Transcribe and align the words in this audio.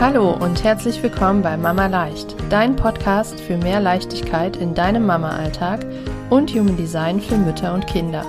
Hallo 0.00 0.32
und 0.32 0.64
herzlich 0.64 1.02
willkommen 1.02 1.40
bei 1.40 1.56
Mama 1.56 1.86
Leicht, 1.86 2.34
dein 2.50 2.76
Podcast 2.76 3.40
für 3.40 3.56
mehr 3.56 3.80
Leichtigkeit 3.80 4.56
in 4.56 4.74
deinem 4.74 5.06
Mama-Alltag 5.06 5.86
und 6.30 6.50
Human 6.50 6.76
Design 6.76 7.20
für 7.20 7.38
Mütter 7.38 7.72
und 7.72 7.86
Kinder. 7.86 8.26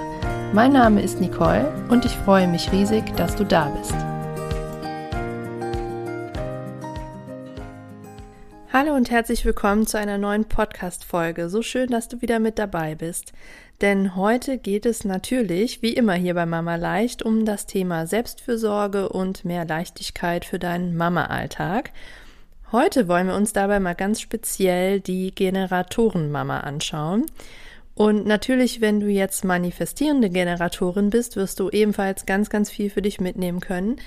Mein 0.53 0.71
Name 0.71 1.01
ist 1.01 1.19
Nicole 1.19 1.73
und 1.89 2.05
ich 2.05 2.11
freue 2.11 2.47
mich 2.47 2.71
riesig, 2.71 3.03
dass 3.17 3.35
du 3.35 3.43
da 3.43 3.69
bist. 3.69 3.95
Hallo 8.71 8.93
und 8.93 9.09
herzlich 9.09 9.43
willkommen 9.43 9.87
zu 9.87 9.97
einer 9.97 10.17
neuen 10.17 10.45
Podcast-Folge. 10.45 11.49
So 11.49 11.61
schön, 11.61 11.89
dass 11.89 12.07
du 12.07 12.21
wieder 12.21 12.39
mit 12.39 12.59
dabei 12.59 12.95
bist. 12.95 13.33
Denn 13.81 14.15
heute 14.15 14.57
geht 14.57 14.85
es 14.85 15.03
natürlich, 15.03 15.81
wie 15.81 15.93
immer 15.93 16.13
hier 16.13 16.33
bei 16.33 16.45
Mama 16.45 16.75
Leicht, 16.75 17.23
um 17.23 17.43
das 17.43 17.65
Thema 17.65 18.07
Selbstfürsorge 18.07 19.09
und 19.09 19.43
mehr 19.43 19.65
Leichtigkeit 19.65 20.45
für 20.45 20.59
deinen 20.59 20.95
Mama-Alltag. 20.95 21.91
Heute 22.71 23.07
wollen 23.07 23.27
wir 23.27 23.35
uns 23.35 23.51
dabei 23.51 23.79
mal 23.79 23.93
ganz 23.93 24.21
speziell 24.21 25.01
die 25.01 25.35
Generatoren-Mama 25.35 26.61
anschauen. 26.61 27.25
Und 27.95 28.25
natürlich, 28.25 28.81
wenn 28.81 28.99
du 28.99 29.07
jetzt 29.07 29.43
manifestierende 29.43 30.29
Generatorin 30.29 31.09
bist, 31.09 31.35
wirst 31.35 31.59
du 31.59 31.69
ebenfalls 31.69 32.25
ganz, 32.25 32.49
ganz 32.49 32.69
viel 32.69 32.89
für 32.89 33.01
dich 33.01 33.19
mitnehmen 33.19 33.59
können. 33.59 33.97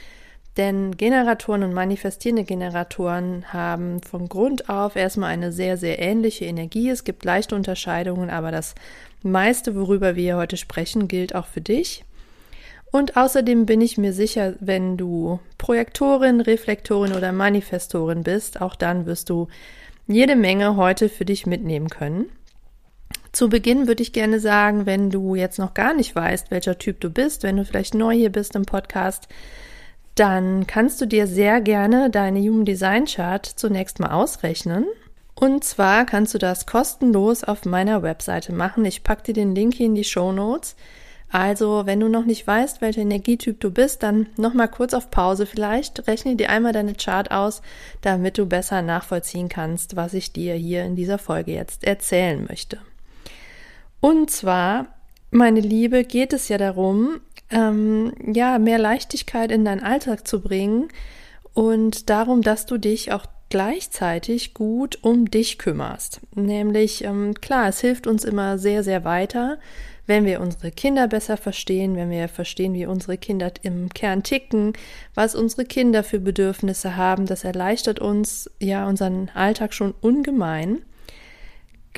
Denn 0.57 0.97
Generatoren 0.97 1.63
und 1.63 1.73
manifestierende 1.73 2.43
Generatoren 2.43 3.53
haben 3.53 4.03
von 4.03 4.29
Grund 4.29 4.69
auf 4.69 4.97
erstmal 4.97 5.31
eine 5.31 5.53
sehr, 5.53 5.77
sehr 5.77 6.01
ähnliche 6.01 6.47
Energie. 6.47 6.89
Es 6.91 7.05
gibt 7.05 7.25
leichte 7.25 7.55
Unterscheidungen, 7.55 8.29
aber 8.29 8.51
das 8.51 8.75
meiste, 9.23 9.77
worüber 9.77 10.17
wir 10.17 10.37
heute 10.37 10.57
sprechen, 10.57 11.07
gilt 11.07 11.35
auch 11.35 11.47
für 11.47 11.61
dich. 11.61 12.05
Und 12.91 13.17
außerdem 13.17 13.67
bin 13.67 13.81
ich 13.81 13.99
mir 13.99 14.13
sicher, 14.13 14.55
wenn 14.61 14.97
du 14.97 15.41
Projektorin, 15.59 16.41
Reflektorin 16.41 17.13
oder 17.13 17.33
Manifestorin 17.33 18.23
bist, 18.23 18.61
auch 18.61 18.75
dann 18.75 19.07
wirst 19.07 19.31
du 19.31 19.49
jede 20.07 20.37
Menge 20.37 20.77
heute 20.77 21.09
für 21.09 21.27
dich 21.27 21.47
mitnehmen 21.47 21.91
können. 21.91 22.31
Zu 23.31 23.51
Beginn 23.51 23.87
würde 23.87 24.03
ich 24.03 24.15
gerne 24.15 24.41
sagen, 24.41 24.87
wenn 24.87 25.11
du 25.11 25.35
jetzt 25.35 25.59
noch 25.59 25.75
gar 25.75 25.93
nicht 25.93 26.17
weißt, 26.17 26.51
welcher 26.51 26.79
Typ 26.79 27.01
du 27.01 27.11
bist, 27.11 27.43
wenn 27.43 27.59
du 27.59 27.65
vielleicht 27.65 27.95
neu 27.95 28.15
hier 28.15 28.33
bist 28.33 28.57
im 28.57 28.65
Podcast, 28.65 29.29
dann 30.19 30.67
kannst 30.67 31.01
du 31.01 31.07
dir 31.07 31.27
sehr 31.27 31.61
gerne 31.61 32.11
deine 32.11 32.41
Human 32.41 32.65
Design 32.65 33.05
Chart 33.07 33.47
zunächst 33.47 34.01
mal 34.01 34.11
ausrechnen. 34.11 34.87
Und 35.35 35.63
zwar 35.63 36.05
kannst 36.05 36.35
du 36.35 36.39
das 36.39 36.67
kostenlos 36.67 37.45
auf 37.45 37.65
meiner 37.65 38.03
Webseite 38.03 38.53
machen. 38.53 38.85
Ich 38.85 39.05
packe 39.05 39.23
dir 39.23 39.35
den 39.35 39.55
Link 39.55 39.79
in 39.79 39.95
die 39.95 40.05
Show 40.05 40.33
Notes. 40.33 40.75
Also, 41.31 41.83
wenn 41.85 42.01
du 42.01 42.09
noch 42.09 42.25
nicht 42.25 42.47
weißt, 42.47 42.81
welcher 42.81 43.03
Energietyp 43.03 43.61
du 43.61 43.71
bist, 43.71 44.03
dann 44.03 44.27
nochmal 44.37 44.69
kurz 44.69 44.95
auf 44.95 45.11
Pause 45.11 45.47
vielleicht. 45.47 46.09
Rechne 46.09 46.37
dir 46.37 46.51
einmal 46.51 46.73
deine 46.73 46.95
Chart 46.95 47.31
aus, 47.31 47.63
damit 48.01 48.39
du 48.39 48.47
besser 48.47 48.83
nachvollziehen 48.83 49.49
kannst, 49.49 49.95
was 49.95 50.15
ich 50.15 50.33
dir 50.33 50.55
hier 50.55 50.85
in 50.85 50.97
dieser 50.97 51.19
Folge 51.19 51.53
jetzt 51.53 51.85
erzählen 51.85 52.45
möchte. 52.49 52.79
Und 54.01 54.31
zwar, 54.31 54.87
meine 55.31 55.61
Liebe, 55.61 56.05
geht 56.05 56.33
es 56.33 56.49
ja 56.49 56.59
darum, 56.59 57.21
ähm, 57.51 58.13
ja, 58.33 58.59
mehr 58.59 58.79
Leichtigkeit 58.79 59.51
in 59.51 59.65
deinen 59.65 59.83
Alltag 59.83 60.27
zu 60.27 60.41
bringen 60.41 60.89
und 61.55 62.11
darum, 62.11 62.43
dass 62.43 62.67
du 62.67 62.79
dich 62.79 63.13
auch 63.13 63.27
gleichzeitig 63.51 64.55
gut 64.55 64.99
um 65.03 65.31
dich 65.31 65.59
kümmerst. 65.59 66.21
Nämlich, 66.35 67.05
ähm, 67.05 67.35
klar, 67.35 67.69
es 67.69 67.81
hilft 67.81 68.07
uns 68.07 68.25
immer 68.25 68.59
sehr, 68.59 68.85
sehr 68.85 69.05
weiter, 69.05 69.59
wenn 70.07 70.25
wir 70.25 70.41
unsere 70.41 70.71
Kinder 70.71 71.07
besser 71.07 71.37
verstehen, 71.37 71.95
wenn 71.97 72.11
wir 72.11 72.29
verstehen, 72.29 72.75
wie 72.75 72.87
unsere 72.87 73.19
Kinder 73.19 73.53
im 73.63 73.91
Kern 73.91 74.23
ticken, 74.23 74.73
was 75.15 75.35
unsere 75.35 75.65
Kinder 75.65 76.03
für 76.03 76.19
Bedürfnisse 76.19 76.97
haben. 76.97 77.27
Das 77.27 77.45
erleichtert 77.45 78.01
uns 78.01 78.51
ja 78.59 78.87
unseren 78.87 79.31
Alltag 79.35 79.75
schon 79.75 79.93
ungemein. 80.01 80.83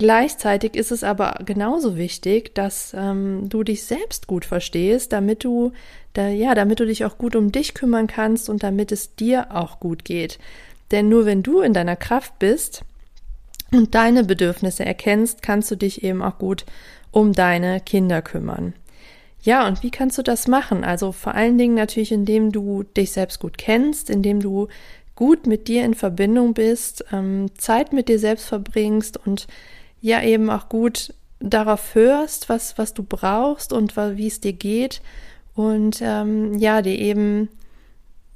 Gleichzeitig 0.00 0.76
ist 0.76 0.92
es 0.92 1.04
aber 1.04 1.40
genauso 1.44 1.98
wichtig, 1.98 2.54
dass 2.54 2.94
ähm, 2.96 3.50
du 3.50 3.62
dich 3.62 3.84
selbst 3.84 4.26
gut 4.26 4.46
verstehst, 4.46 5.12
damit 5.12 5.44
du, 5.44 5.72
da, 6.14 6.28
ja, 6.28 6.54
damit 6.54 6.80
du 6.80 6.86
dich 6.86 7.04
auch 7.04 7.18
gut 7.18 7.36
um 7.36 7.52
dich 7.52 7.74
kümmern 7.74 8.06
kannst 8.06 8.48
und 8.48 8.62
damit 8.62 8.92
es 8.92 9.14
dir 9.14 9.54
auch 9.54 9.78
gut 9.78 10.06
geht. 10.06 10.38
Denn 10.90 11.10
nur 11.10 11.26
wenn 11.26 11.42
du 11.42 11.60
in 11.60 11.74
deiner 11.74 11.96
Kraft 11.96 12.38
bist 12.38 12.82
und 13.72 13.94
deine 13.94 14.24
Bedürfnisse 14.24 14.86
erkennst, 14.86 15.42
kannst 15.42 15.70
du 15.70 15.76
dich 15.76 16.02
eben 16.02 16.22
auch 16.22 16.38
gut 16.38 16.64
um 17.10 17.34
deine 17.34 17.78
Kinder 17.78 18.22
kümmern. 18.22 18.72
Ja, 19.42 19.68
und 19.68 19.82
wie 19.82 19.90
kannst 19.90 20.16
du 20.16 20.22
das 20.22 20.48
machen? 20.48 20.82
Also 20.82 21.12
vor 21.12 21.34
allen 21.34 21.58
Dingen 21.58 21.74
natürlich, 21.74 22.10
indem 22.10 22.52
du 22.52 22.84
dich 22.84 23.12
selbst 23.12 23.38
gut 23.38 23.58
kennst, 23.58 24.08
indem 24.08 24.40
du 24.40 24.68
gut 25.14 25.46
mit 25.46 25.68
dir 25.68 25.84
in 25.84 25.92
Verbindung 25.92 26.54
bist, 26.54 27.04
ähm, 27.12 27.50
Zeit 27.58 27.92
mit 27.92 28.08
dir 28.08 28.18
selbst 28.18 28.46
verbringst 28.46 29.18
und 29.26 29.46
ja 30.00 30.22
eben 30.22 30.50
auch 30.50 30.68
gut 30.68 31.14
darauf 31.40 31.94
hörst, 31.94 32.48
was, 32.48 32.78
was 32.78 32.94
du 32.94 33.02
brauchst 33.02 33.72
und 33.72 33.96
wie 33.96 34.26
es 34.26 34.40
dir 34.40 34.52
geht 34.52 35.00
und 35.54 36.00
ähm, 36.02 36.58
ja, 36.58 36.82
dir 36.82 36.98
eben 36.98 37.48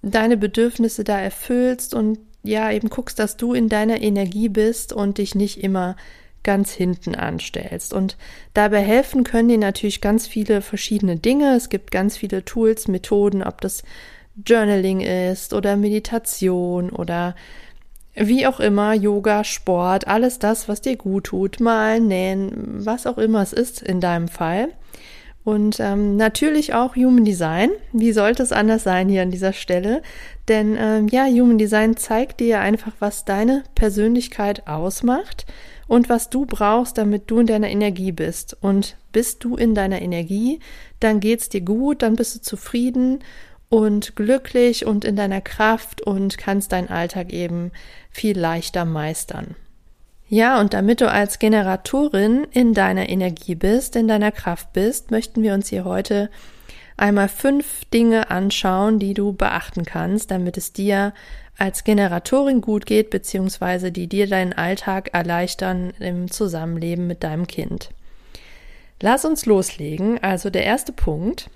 deine 0.02 0.36
Bedürfnisse 0.36 1.04
da 1.04 1.19
erfüllst 1.19 1.94
und 1.94 2.19
ja, 2.42 2.70
eben 2.70 2.91
guckst, 2.91 3.19
dass 3.19 3.36
du 3.38 3.54
in 3.54 3.69
deiner 3.69 4.02
Energie 4.02 4.50
bist 4.50 4.92
und 4.92 5.19
dich 5.19 5.34
nicht 5.34 5.62
immer 5.62 5.97
ganz 6.42 6.72
hinten 6.72 7.14
anstellst. 7.14 7.94
Und 7.94 8.19
dabei 8.52 8.82
helfen 8.82 9.25
können 9.25 9.48
dir 9.48 9.58
natürlich 9.58 10.02
ganz 10.02 10.26
viele 10.26 10.60
verschiedene 10.60 11.16
Dinge. 11.16 11.56
Es 11.56 11.70
gibt 11.70 11.91
ganz 11.91 12.19
viele 12.19 12.44
Tools, 12.44 12.86
Methoden, 12.86 13.42
ob 13.42 13.62
das 13.62 13.82
Journaling 14.44 15.00
ist 15.00 15.54
oder 15.54 15.76
Meditation 15.76 16.91
oder 16.91 17.34
wie 18.14 18.47
auch 18.47 18.60
immer, 18.60 18.94
Yoga, 18.94 19.44
Sport, 19.44 20.06
alles 20.06 20.38
das, 20.38 20.69
was 20.69 20.80
dir 20.80 20.97
gut 20.97 21.25
tut, 21.25 21.60
malen, 21.60 22.08
nähen, 22.08 22.52
was 22.84 23.06
auch 23.06 23.19
immer 23.19 23.42
es 23.42 23.52
ist 23.52 23.82
in 23.82 24.00
deinem 24.00 24.28
Fall. 24.28 24.69
Und 25.44 25.78
ähm, 25.78 26.16
natürlich 26.16 26.72
auch 26.72 26.97
Human 26.97 27.25
Design. 27.25 27.70
Wie 27.92 28.12
sollte 28.12 28.42
es 28.42 28.50
anders 28.50 28.82
sein 28.82 29.10
hier 29.10 29.20
an 29.20 29.30
dieser 29.30 29.52
Stelle? 29.52 30.00
Denn 30.48 30.76
ähm, 30.78 31.08
ja, 31.08 31.26
Human 31.26 31.58
Design 31.58 31.98
zeigt 31.98 32.41
dir 32.41 32.60
einfach, 32.60 32.92
was 32.98 33.26
deine 33.26 33.62
Persönlichkeit 33.75 34.66
ausmacht 34.66 35.44
und 35.86 36.08
was 36.08 36.31
du 36.31 36.46
brauchst, 36.46 36.96
damit 36.96 37.31
du 37.31 37.41
in 37.41 37.46
deiner 37.46 37.69
Energie 37.69 38.12
bist. 38.12 38.56
Und 38.62 38.96
bist 39.12 39.44
du 39.44 39.56
in 39.56 39.75
deiner 39.75 40.00
Energie, 40.00 40.60
dann 40.98 41.20
geht's 41.20 41.50
dir 41.50 41.60
gut, 41.60 42.00
dann 42.00 42.16
bist 42.16 42.36
du 42.36 42.41
zufrieden 42.41 43.19
und 43.69 44.16
glücklich 44.16 44.86
und 44.86 45.04
in 45.04 45.16
deiner 45.16 45.41
Kraft 45.41 46.00
und 46.00 46.38
kannst 46.38 46.72
deinen 46.72 46.88
Alltag 46.88 47.32
eben 47.32 47.72
viel 48.10 48.38
leichter 48.38 48.84
meistern. 48.84 49.56
Ja, 50.28 50.60
und 50.60 50.75
damit 50.75 51.00
du 51.00 51.10
als 51.10 51.38
Generatorin 51.38 52.47
in 52.50 52.75
deiner 52.75 53.08
Energie 53.08 53.54
bist, 53.54 53.94
in 53.94 54.08
deiner 54.08 54.32
Kraft 54.32 54.72
bist, 54.72 55.10
möchten 55.10 55.42
wir 55.42 55.54
uns 55.54 55.69
hier 55.69 55.84
heute 55.84 56.30
einmal 56.97 57.28
fünf 57.28 57.84
Dinge 57.86 58.30
anschauen, 58.30 58.98
die 58.98 59.14
du 59.14 59.32
beachten 59.32 59.84
kannst, 59.84 60.31
damit 60.31 60.56
es 60.56 60.72
dir 60.72 61.12
als 61.58 61.84
Generatorin 61.84 62.60
gut 62.60 62.86
geht, 62.86 63.10
beziehungsweise 63.10 63.92
die 63.92 64.08
dir 64.08 64.26
deinen 64.26 64.52
Alltag 64.52 65.10
erleichtern 65.12 65.92
im 66.00 66.31
Zusammenleben 66.31 67.06
mit 67.06 67.22
deinem 67.22 67.46
Kind. 67.46 67.91
Lass 69.00 69.25
uns 69.25 69.46
loslegen. 69.46 70.22
Also 70.22 70.50
der 70.50 70.64
erste 70.64 70.92
Punkt 70.92 71.50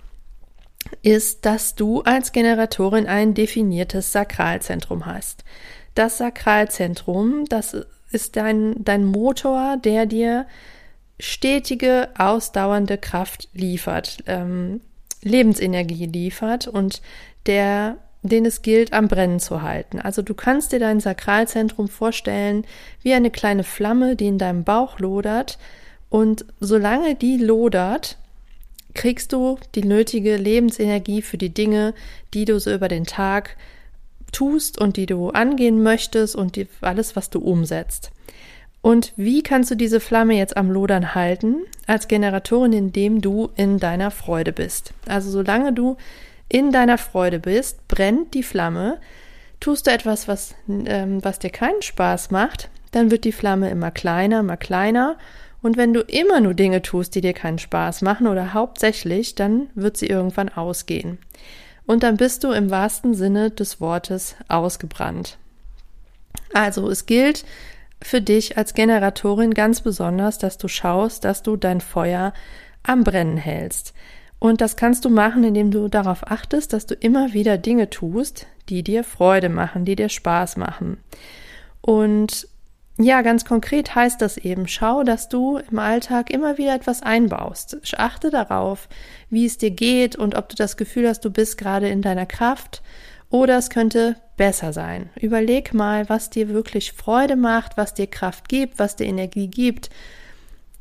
ist, 1.03 1.47
dass 1.47 1.75
du 1.75 2.03
als 2.03 2.32
Generatorin 2.32 3.06
ein 3.06 3.34
definiertes 3.34 4.12
Sakralzentrum 4.12 5.06
hast. 5.06 5.44
Das 5.94 6.19
Sakralzentrum, 6.19 7.44
das 7.49 7.76
ist 8.10 8.37
dein, 8.37 8.76
dein 8.78 9.04
Motor, 9.04 9.76
der 9.76 10.06
dir 10.06 10.47
stetige, 11.21 12.09
ausdauernde 12.16 12.99
Kraft 12.99 13.49
liefert, 13.53 14.19
ähm, 14.26 14.81
Lebensenergie 15.22 16.06
liefert 16.06 16.69
und 16.69 17.03
der, 17.47 17.97
den 18.22 18.47
es 18.47 18.62
gilt, 18.62 18.93
am 18.93 19.08
Brennen 19.08 19.41
zu 19.41 19.62
halten. 19.62 19.99
Also 19.99 20.23
du 20.23 20.34
kannst 20.34 20.73
dir 20.73 20.79
dein 20.79 21.00
Sakralzentrum 21.00 21.88
vorstellen 21.88 22.64
wie 23.02 23.14
eine 23.14 23.31
kleine 23.31 23.64
Flamme, 23.64 24.14
die 24.14 24.29
in 24.29 24.38
deinem 24.38 24.64
Bauch 24.64 25.00
lodert 25.00 25.58
und 26.08 26.44
solange 26.61 27.14
die 27.14 27.37
lodert, 27.37 28.19
kriegst 28.98 29.32
du 29.32 29.58
die 29.76 29.84
nötige 29.84 30.36
Lebensenergie 30.36 31.22
für 31.22 31.38
die 31.38 31.54
Dinge, 31.54 31.94
die 32.34 32.44
du 32.44 32.58
so 32.58 32.74
über 32.74 32.88
den 32.88 33.04
Tag 33.04 33.56
tust 34.32 34.80
und 34.80 34.96
die 34.96 35.06
du 35.06 35.30
angehen 35.30 35.84
möchtest 35.84 36.34
und 36.34 36.56
die, 36.56 36.66
alles, 36.80 37.14
was 37.14 37.30
du 37.30 37.38
umsetzt. 37.38 38.10
Und 38.82 39.12
wie 39.16 39.44
kannst 39.44 39.70
du 39.70 39.76
diese 39.76 40.00
Flamme 40.00 40.34
jetzt 40.34 40.56
am 40.56 40.72
Lodern 40.72 41.14
halten? 41.14 41.58
Als 41.86 42.08
Generatorin, 42.08 42.72
indem 42.72 43.20
du 43.20 43.50
in 43.54 43.78
deiner 43.78 44.10
Freude 44.10 44.52
bist. 44.52 44.92
Also 45.06 45.30
solange 45.30 45.72
du 45.72 45.96
in 46.48 46.72
deiner 46.72 46.98
Freude 46.98 47.38
bist, 47.38 47.86
brennt 47.86 48.34
die 48.34 48.42
Flamme. 48.42 48.98
Tust 49.60 49.86
du 49.86 49.92
etwas, 49.92 50.26
was, 50.26 50.56
ähm, 50.68 51.24
was 51.24 51.38
dir 51.38 51.50
keinen 51.50 51.82
Spaß 51.82 52.32
macht, 52.32 52.68
dann 52.90 53.12
wird 53.12 53.22
die 53.22 53.32
Flamme 53.32 53.70
immer 53.70 53.92
kleiner, 53.92 54.40
immer 54.40 54.56
kleiner. 54.56 55.18
Und 55.60 55.76
wenn 55.76 55.93
du 55.93 56.00
immer 56.00 56.40
nur 56.40 56.55
Dinge 56.55 56.82
tust, 56.82 57.14
die 57.14 57.20
dir 57.20 57.32
keinen 57.32 57.58
Spaß 57.58 58.02
machen 58.02 58.26
oder 58.26 58.55
hauptsächlich, 58.55 59.34
dann 59.34 59.69
wird 59.75 59.96
sie 59.96 60.06
irgendwann 60.06 60.49
ausgehen 60.49 61.19
und 61.88 62.02
dann 62.02 62.19
bist 62.19 62.44
du 62.44 62.52
im 62.52 62.70
wahrsten 62.70 63.14
Sinne 63.14 63.50
des 63.50 63.81
Wortes 63.81 64.37
ausgebrannt. 64.46 65.38
Also 66.52 66.88
es 66.90 67.06
gilt 67.06 67.46
für 68.02 68.20
dich 68.20 68.58
als 68.58 68.75
Generatorin 68.75 69.55
ganz 69.55 69.81
besonders, 69.81 70.37
dass 70.37 70.58
du 70.58 70.69
schaust, 70.69 71.25
dass 71.25 71.43
du 71.43 71.56
dein 71.56 71.81
Feuer 71.81 72.34
am 72.82 73.05
Brennen 73.05 73.38
hältst. 73.38 73.94
Und 74.38 74.60
das 74.60 74.76
kannst 74.76 75.06
du 75.06 75.08
machen, 75.08 75.43
indem 75.44 75.70
du 75.70 75.88
darauf 75.88 76.31
achtest, 76.31 76.75
dass 76.75 76.84
du 76.84 76.94
immer 76.94 77.32
wieder 77.32 77.56
Dinge 77.56 77.88
tust, 77.88 78.46
die 78.69 78.82
dir 78.82 79.02
Freude 79.02 79.49
machen, 79.49 79.87
die 79.87 79.96
dir 79.96 80.10
Spaß 80.10 80.58
machen. 80.58 80.99
Und 81.81 82.49
ja, 83.00 83.22
ganz 83.22 83.44
konkret 83.44 83.94
heißt 83.94 84.20
das 84.20 84.36
eben, 84.36 84.66
schau, 84.66 85.04
dass 85.04 85.28
du 85.28 85.58
im 85.70 85.78
Alltag 85.78 86.30
immer 86.30 86.58
wieder 86.58 86.74
etwas 86.74 87.00
einbaust. 87.02 87.78
Achte 87.96 88.30
darauf, 88.30 88.88
wie 89.30 89.46
es 89.46 89.56
dir 89.56 89.70
geht 89.70 90.16
und 90.16 90.34
ob 90.34 90.48
du 90.48 90.56
das 90.56 90.76
Gefühl 90.76 91.08
hast, 91.08 91.24
du 91.24 91.30
bist 91.30 91.58
gerade 91.58 91.88
in 91.88 92.02
deiner 92.02 92.26
Kraft 92.26 92.82
oder 93.30 93.56
es 93.56 93.70
könnte 93.70 94.16
besser 94.36 94.72
sein. 94.72 95.10
Überleg 95.20 95.74
mal, 95.74 96.08
was 96.08 96.30
dir 96.30 96.48
wirklich 96.48 96.92
Freude 96.92 97.36
macht, 97.36 97.76
was 97.76 97.94
dir 97.94 98.08
Kraft 98.08 98.48
gibt, 98.48 98.80
was 98.80 98.96
dir 98.96 99.06
Energie 99.06 99.48
gibt. 99.48 99.90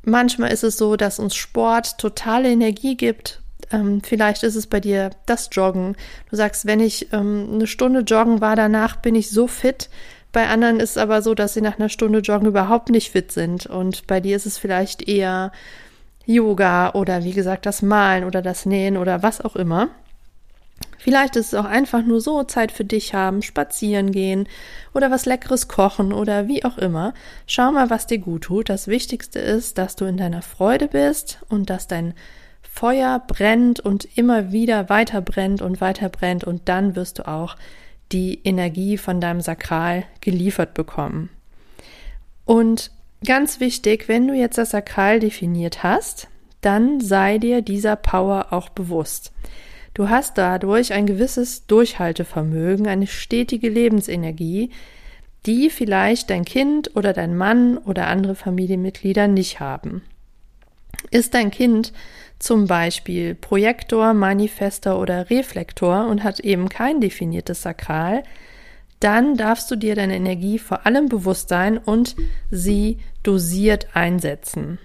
Manchmal 0.04 0.52
ist 0.52 0.64
es 0.64 0.78
so, 0.78 0.96
dass 0.96 1.20
uns 1.20 1.36
Sport 1.36 2.00
totale 2.00 2.50
Energie 2.50 2.98
gibt. 2.98 3.42
Ähm, 3.72 4.02
vielleicht 4.02 4.44
ist 4.44 4.56
es 4.56 4.66
bei 4.66 4.80
dir 4.80 5.12
das 5.26 5.50
Joggen. 5.52 5.96
Du 6.30 6.36
sagst, 6.36 6.66
wenn 6.66 6.80
ich 6.80 7.12
ähm, 7.14 7.50
eine 7.54 7.68
Stunde 7.68 8.00
joggen 8.00 8.42
war, 8.42 8.56
danach 8.56 8.96
bin 8.98 9.16
ich 9.16 9.30
so 9.30 9.48
fit, 9.48 9.90
bei 10.32 10.48
anderen 10.48 10.80
ist 10.80 10.92
es 10.92 10.98
aber 10.98 11.22
so, 11.22 11.34
dass 11.34 11.54
sie 11.54 11.62
nach 11.62 11.80
einer 11.80 11.90
Stunde 11.90 12.20
Joggen 12.20 12.48
überhaupt 12.48 12.90
nicht 12.90 13.12
fit 13.12 13.32
sind. 13.32 13.66
Und 13.66 14.08
bei 14.08 14.20
dir 14.20 14.36
ist 14.36 14.46
es 14.46 14.58
vielleicht 14.58 15.08
eher 15.08 15.52
Yoga 16.26 16.92
oder 16.92 17.24
wie 17.24 17.34
gesagt 17.34 17.66
das 17.66 17.82
Malen 17.82 18.26
oder 18.26 18.42
das 18.42 18.66
Nähen 18.66 18.98
oder 18.98 19.24
was 19.24 19.42
auch 19.42 19.56
immer. 19.56 19.90
Vielleicht 20.98 21.36
ist 21.38 21.48
es 21.48 21.54
auch 21.54 21.66
einfach 21.66 22.04
nur 22.04 22.20
so 22.20 22.44
Zeit 22.44 22.72
für 22.72 22.84
dich 22.84 23.14
haben, 23.14 23.42
spazieren 23.42 24.12
gehen 24.12 24.48
oder 24.94 25.10
was 25.10 25.26
leckeres 25.26 25.68
kochen 25.68 26.12
oder 26.12 26.48
wie 26.48 26.66
auch 26.66 26.78
immer. 26.78 27.14
Schau 27.46 27.72
mal, 27.72 27.90
was 27.90 28.08
dir 28.08 28.18
gut 28.18 28.44
tut. 28.44 28.70
Das 28.70 28.88
Wichtigste 28.88 29.40
ist, 29.40 29.78
dass 29.78 29.96
du 29.96 30.06
in 30.06 30.18
deiner 30.18 30.42
Freude 30.42 30.88
bist 30.88 31.40
und 31.50 31.70
dass 31.70 31.88
dein 31.88 32.14
Feuer 32.62 33.24
brennt 33.26 33.80
und 33.80 34.06
immer 34.18 34.52
wieder 34.52 34.90
weiter 34.90 35.22
brennt 35.22 35.62
und 35.62 35.82
weiter 35.82 36.10
brennt 36.10 36.44
und 36.44 36.68
dann 36.70 36.96
wirst 36.96 37.20
du 37.20 37.28
auch 37.28 37.56
die 38.12 38.42
Energie 38.44 38.98
von 38.98 39.20
deinem 39.20 39.42
Sakral 39.42 40.06
geliefert 40.22 40.74
bekommen. 40.74 41.30
Und 42.46 42.92
ganz 43.26 43.60
wichtig, 43.60 44.08
wenn 44.08 44.28
du 44.28 44.34
jetzt 44.34 44.58
das 44.58 44.72
Sakral 44.72 45.20
definiert 45.20 45.84
hast, 45.84 46.28
dann 46.62 47.00
sei 47.02 47.38
dir 47.38 47.62
dieser 47.62 47.96
Power 47.96 48.48
auch 48.52 48.70
bewusst. 48.70 49.32
Du 49.94 50.10
hast 50.10 50.38
dadurch 50.38 50.94
ein 50.94 51.06
gewisses 51.06 51.66
Durchhaltevermögen, 51.66 52.88
eine 52.88 53.08
stetige 53.08 53.70
Lebensenergie, 53.70 54.70
die 55.46 55.70
vielleicht 55.70 56.30
dein 56.30 56.46
Kind 56.46 56.96
oder 56.96 57.14
dein 57.14 57.36
Mann 57.36 57.78
oder 57.78 58.08
andere 58.08 58.36
Familienmitglieder 58.36 59.28
nicht 59.28 59.60
haben. 59.60 60.04
Ist 61.10 61.34
dein 61.34 61.52
Kind 61.52 61.94
zum 62.40 62.68
Beispiel 62.68 63.36
Projektor, 63.36 64.14
Manifestor 64.14 65.00
oder 65.00 65.30
Reflektor 65.30 66.08
und 66.08 66.24
hat 66.24 66.40
eben 66.40 66.70
kein 66.70 67.02
definiertes 67.02 67.62
Sakral, 67.62 68.24
dann 69.00 69.38
darfst 69.38 69.70
du 69.70 69.76
dir 69.76 69.96
deine 69.96 70.16
Energie 70.16 70.60
vor 70.60 70.86
allem 70.86 71.08
bewusst 71.10 71.50
sein 71.50 71.78
und 71.78 72.16
sie 72.50 72.98
dosiert 73.24 73.88
einsetzen. 73.94 74.80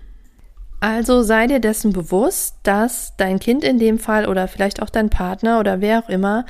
Also 0.81 1.23
sei 1.23 1.47
dir 1.47 1.61
dessen 1.61 1.93
bewusst, 1.93 2.57
dass 2.65 3.17
dein 3.17 3.39
Kind 3.39 3.65
in 3.65 3.79
dem 3.79 3.99
Fall 3.99 4.27
oder 4.27 4.49
vielleicht 4.49 4.83
auch 4.83 4.91
dein 4.91 5.11
Partner 5.11 5.61
oder 5.61 5.81
wer 5.81 6.01
auch 6.01 6.09
immer 6.09 6.45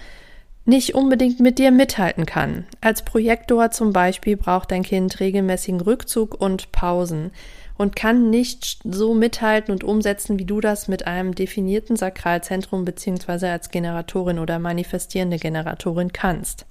nicht 0.65 0.95
unbedingt 0.95 1.41
mit 1.41 1.59
dir 1.59 1.71
mithalten 1.71 2.25
kann. 2.25 2.65
Als 2.81 3.03
Projektor 3.03 3.71
zum 3.73 3.93
Beispiel 3.93 4.37
braucht 4.37 4.71
dein 4.71 4.85
Kind 4.85 5.21
regelmäßigen 5.21 5.81
Rückzug 5.81 6.41
und 6.41 6.73
Pausen 6.73 7.33
und 7.83 7.97
kann 7.97 8.31
nicht 8.31 8.79
so 8.85 9.13
mithalten 9.13 9.73
und 9.73 9.83
umsetzen, 9.83 10.39
wie 10.39 10.45
du 10.45 10.61
das 10.61 10.87
mit 10.87 11.09
einem 11.09 11.35
definierten 11.35 11.97
Sakralzentrum 11.97 12.85
beziehungsweise 12.85 13.51
als 13.51 13.71
Generatorin 13.71 14.39
oder 14.39 14.61
manifestierende 14.61 15.39
Generatorin 15.39 16.13
kannst. 16.13 16.65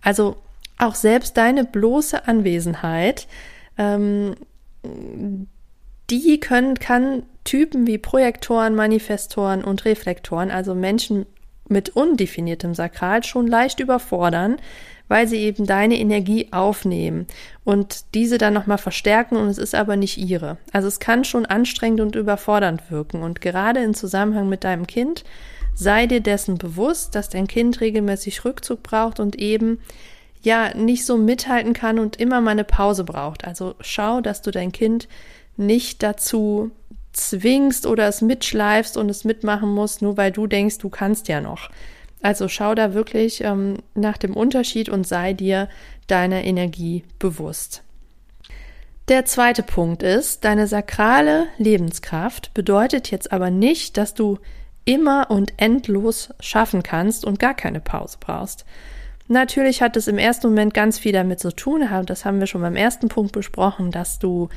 Also 0.00 0.36
auch 0.78 0.94
selbst 0.94 1.36
deine 1.36 1.64
bloße 1.64 2.26
Anwesenheit, 2.26 3.28
ähm, 3.76 4.34
die 6.08 6.40
können, 6.40 6.78
kann 6.78 7.24
Typen 7.44 7.86
wie 7.86 7.98
Projektoren, 7.98 8.74
Manifestoren 8.74 9.62
und 9.62 9.84
Reflektoren, 9.84 10.50
also 10.50 10.74
Menschen 10.74 11.26
mit 11.68 11.90
undefiniertem 11.90 12.74
Sakral, 12.74 13.24
schon 13.24 13.46
leicht 13.46 13.78
überfordern, 13.78 14.56
weil 15.08 15.28
sie 15.28 15.38
eben 15.38 15.66
deine 15.66 15.98
Energie 15.98 16.48
aufnehmen 16.50 17.26
und 17.64 18.14
diese 18.14 18.38
dann 18.38 18.54
nochmal 18.54 18.78
verstärken 18.78 19.36
und 19.36 19.48
es 19.48 19.58
ist 19.58 19.74
aber 19.74 19.96
nicht 19.96 20.18
ihre. 20.18 20.56
Also 20.72 20.88
es 20.88 21.00
kann 21.00 21.24
schon 21.24 21.46
anstrengend 21.46 22.00
und 22.00 22.16
überfordernd 22.16 22.90
wirken 22.90 23.22
und 23.22 23.40
gerade 23.40 23.82
im 23.82 23.94
Zusammenhang 23.94 24.48
mit 24.48 24.64
deinem 24.64 24.86
Kind 24.86 25.24
sei 25.74 26.06
dir 26.06 26.20
dessen 26.20 26.56
bewusst, 26.56 27.14
dass 27.14 27.28
dein 27.28 27.48
Kind 27.48 27.80
regelmäßig 27.80 28.44
Rückzug 28.44 28.82
braucht 28.82 29.20
und 29.20 29.36
eben 29.36 29.80
ja 30.42 30.74
nicht 30.74 31.04
so 31.04 31.16
mithalten 31.16 31.72
kann 31.72 31.98
und 31.98 32.16
immer 32.16 32.40
mal 32.40 32.52
eine 32.52 32.64
Pause 32.64 33.04
braucht. 33.04 33.44
Also 33.44 33.74
schau, 33.80 34.20
dass 34.20 34.42
du 34.42 34.50
dein 34.50 34.72
Kind 34.72 35.08
nicht 35.56 36.02
dazu 36.02 36.70
zwingst 37.12 37.86
oder 37.86 38.08
es 38.08 38.20
mitschleifst 38.20 38.96
und 38.96 39.08
es 39.08 39.24
mitmachen 39.24 39.70
musst, 39.72 40.02
nur 40.02 40.16
weil 40.16 40.32
du 40.32 40.46
denkst, 40.46 40.78
du 40.78 40.88
kannst 40.88 41.28
ja 41.28 41.40
noch. 41.40 41.70
Also 42.24 42.48
schau 42.48 42.74
da 42.74 42.94
wirklich 42.94 43.44
ähm, 43.44 43.76
nach 43.94 44.16
dem 44.16 44.34
Unterschied 44.34 44.88
und 44.88 45.06
sei 45.06 45.34
dir 45.34 45.68
deiner 46.06 46.42
Energie 46.42 47.04
bewusst. 47.18 47.82
Der 49.08 49.26
zweite 49.26 49.62
Punkt 49.62 50.02
ist, 50.02 50.42
deine 50.42 50.66
sakrale 50.66 51.48
Lebenskraft 51.58 52.54
bedeutet 52.54 53.10
jetzt 53.10 53.30
aber 53.30 53.50
nicht, 53.50 53.98
dass 53.98 54.14
du 54.14 54.38
immer 54.86 55.30
und 55.30 55.52
endlos 55.58 56.30
schaffen 56.40 56.82
kannst 56.82 57.26
und 57.26 57.38
gar 57.38 57.52
keine 57.52 57.80
Pause 57.80 58.16
brauchst. 58.18 58.64
Natürlich 59.28 59.82
hat 59.82 59.94
es 59.98 60.08
im 60.08 60.16
ersten 60.16 60.46
Moment 60.46 60.72
ganz 60.72 60.98
viel 60.98 61.12
damit 61.12 61.40
zu 61.40 61.54
tun, 61.54 61.86
das 62.06 62.24
haben 62.24 62.40
wir 62.40 62.46
schon 62.46 62.62
beim 62.62 62.76
ersten 62.76 63.08
Punkt 63.08 63.32
besprochen, 63.32 63.90
dass 63.90 64.18
du 64.18 64.48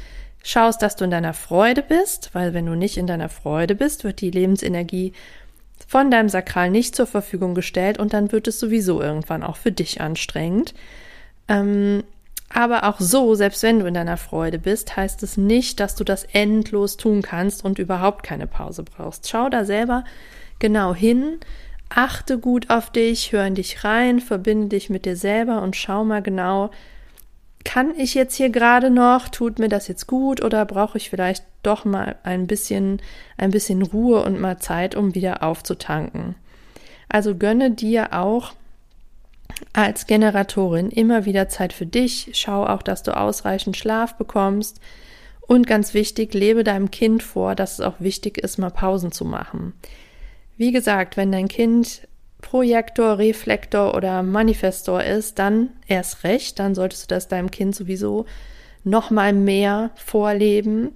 schaust, 0.41 0.81
dass 0.81 0.95
du 0.95 1.03
in 1.03 1.11
deiner 1.11 1.33
Freude 1.33 1.81
bist, 1.81 2.29
weil 2.31 2.53
wenn 2.53 2.65
du 2.65 2.75
nicht 2.75 2.95
in 2.95 3.07
deiner 3.07 3.27
Freude 3.27 3.75
bist, 3.75 4.05
wird 4.05 4.21
die 4.21 4.31
Lebensenergie 4.31 5.11
von 5.87 6.11
deinem 6.11 6.29
Sakral 6.29 6.69
nicht 6.69 6.95
zur 6.95 7.07
Verfügung 7.07 7.55
gestellt 7.55 7.97
und 7.97 8.13
dann 8.13 8.31
wird 8.31 8.47
es 8.47 8.59
sowieso 8.59 9.01
irgendwann 9.01 9.41
auch 9.41 9.55
für 9.55 9.71
dich 9.71 10.01
anstrengend. 10.01 10.73
Ähm, 11.47 12.03
aber 12.49 12.85
auch 12.85 12.99
so, 12.99 13.35
selbst 13.35 13.63
wenn 13.63 13.79
du 13.79 13.85
in 13.85 13.93
deiner 13.93 14.17
Freude 14.17 14.59
bist, 14.59 14.95
heißt 14.95 15.23
es 15.23 15.37
nicht, 15.37 15.79
dass 15.79 15.95
du 15.95 16.03
das 16.03 16.23
endlos 16.25 16.97
tun 16.97 17.21
kannst 17.21 17.63
und 17.63 17.79
überhaupt 17.79 18.23
keine 18.23 18.47
Pause 18.47 18.83
brauchst. 18.83 19.29
Schau 19.29 19.49
da 19.49 19.65
selber 19.65 20.03
genau 20.59 20.93
hin, 20.95 21.39
achte 21.89 22.37
gut 22.37 22.69
auf 22.69 22.89
dich, 22.89 23.31
hör 23.31 23.45
in 23.45 23.55
dich 23.55 23.83
rein, 23.83 24.19
verbinde 24.19 24.69
dich 24.69 24.89
mit 24.89 25.05
dir 25.05 25.15
selber 25.15 25.61
und 25.61 25.75
schau 25.75 26.03
mal 26.03 26.21
genau, 26.21 26.71
kann 27.63 27.93
ich 27.97 28.13
jetzt 28.13 28.35
hier 28.35 28.49
gerade 28.49 28.89
noch, 28.89 29.29
tut 29.29 29.59
mir 29.59 29.69
das 29.69 29.87
jetzt 29.87 30.07
gut 30.07 30.43
oder 30.43 30.65
brauche 30.65 30.97
ich 30.97 31.09
vielleicht 31.09 31.43
doch 31.63 31.85
mal 31.85 32.15
ein 32.23 32.47
bisschen, 32.47 33.01
ein 33.37 33.51
bisschen 33.51 33.81
Ruhe 33.81 34.23
und 34.23 34.39
mal 34.39 34.57
Zeit, 34.57 34.95
um 34.95 35.15
wieder 35.15 35.43
aufzutanken. 35.43 36.35
Also 37.09 37.35
gönne 37.35 37.71
dir 37.71 38.13
auch 38.13 38.53
als 39.73 40.07
Generatorin 40.07 40.89
immer 40.89 41.25
wieder 41.25 41.49
Zeit 41.49 41.73
für 41.73 41.85
dich. 41.85 42.31
Schau 42.33 42.65
auch, 42.65 42.81
dass 42.81 43.03
du 43.03 43.15
ausreichend 43.15 43.77
Schlaf 43.77 44.15
bekommst. 44.15 44.79
Und 45.41 45.65
ganz 45.65 45.93
wichtig, 45.93 46.33
lebe 46.33 46.63
deinem 46.63 46.91
Kind 46.91 47.23
vor, 47.23 47.55
dass 47.55 47.73
es 47.73 47.81
auch 47.81 47.95
wichtig 47.99 48.37
ist, 48.37 48.57
mal 48.57 48.69
Pausen 48.69 49.11
zu 49.11 49.23
machen. 49.23 49.73
Wie 50.57 50.71
gesagt, 50.71 51.15
wenn 51.15 51.31
dein 51.31 51.47
Kind 51.47 52.07
Projektor, 52.41 53.17
Reflektor 53.17 53.95
oder 53.95 54.23
Manifestor 54.23 55.03
ist, 55.03 55.39
dann 55.39 55.69
erst 55.87 56.23
recht, 56.23 56.59
dann 56.59 56.75
solltest 56.75 57.03
du 57.03 57.15
das 57.15 57.27
deinem 57.27 57.51
Kind 57.51 57.75
sowieso 57.75 58.25
noch 58.83 59.09
mal 59.09 59.33
mehr 59.33 59.91
vorleben. 59.95 60.91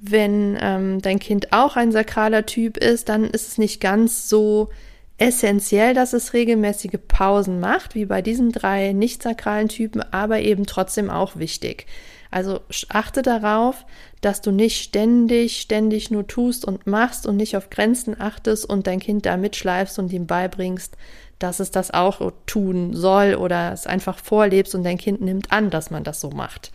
Wenn 0.00 0.56
ähm, 0.60 1.02
dein 1.02 1.18
Kind 1.18 1.52
auch 1.52 1.76
ein 1.76 1.92
sakraler 1.92 2.46
Typ 2.46 2.76
ist, 2.76 3.08
dann 3.08 3.24
ist 3.24 3.48
es 3.48 3.58
nicht 3.58 3.80
ganz 3.80 4.28
so 4.28 4.70
essentiell, 5.18 5.94
dass 5.94 6.12
es 6.12 6.32
regelmäßige 6.32 6.98
Pausen 7.08 7.58
macht, 7.58 7.94
wie 7.94 8.06
bei 8.06 8.22
diesen 8.22 8.52
drei 8.52 8.92
nicht 8.92 9.22
sakralen 9.22 9.68
Typen, 9.68 10.00
aber 10.12 10.40
eben 10.40 10.64
trotzdem 10.66 11.10
auch 11.10 11.36
wichtig. 11.36 11.86
Also 12.30 12.60
achte 12.90 13.22
darauf, 13.22 13.86
dass 14.20 14.40
du 14.40 14.50
nicht 14.50 14.82
ständig, 14.82 15.60
ständig 15.60 16.10
nur 16.10 16.26
tust 16.26 16.64
und 16.64 16.86
machst 16.86 17.26
und 17.26 17.36
nicht 17.36 17.56
auf 17.56 17.70
Grenzen 17.70 18.20
achtest 18.20 18.68
und 18.68 18.86
dein 18.86 19.00
Kind 19.00 19.24
da 19.24 19.36
mitschleifst 19.36 19.98
und 19.98 20.12
ihm 20.12 20.26
beibringst, 20.26 20.96
dass 21.38 21.60
es 21.60 21.70
das 21.70 21.92
auch 21.92 22.32
tun 22.46 22.94
soll 22.94 23.34
oder 23.34 23.72
es 23.72 23.86
einfach 23.86 24.18
vorlebst 24.18 24.74
und 24.74 24.84
dein 24.84 24.98
Kind 24.98 25.20
nimmt 25.20 25.52
an, 25.52 25.70
dass 25.70 25.90
man 25.90 26.04
das 26.04 26.20
so 26.20 26.30
macht. 26.30 26.72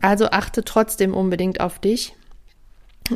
Also 0.00 0.26
achte 0.26 0.64
trotzdem 0.64 1.14
unbedingt 1.14 1.60
auf 1.60 1.78
dich 1.78 2.14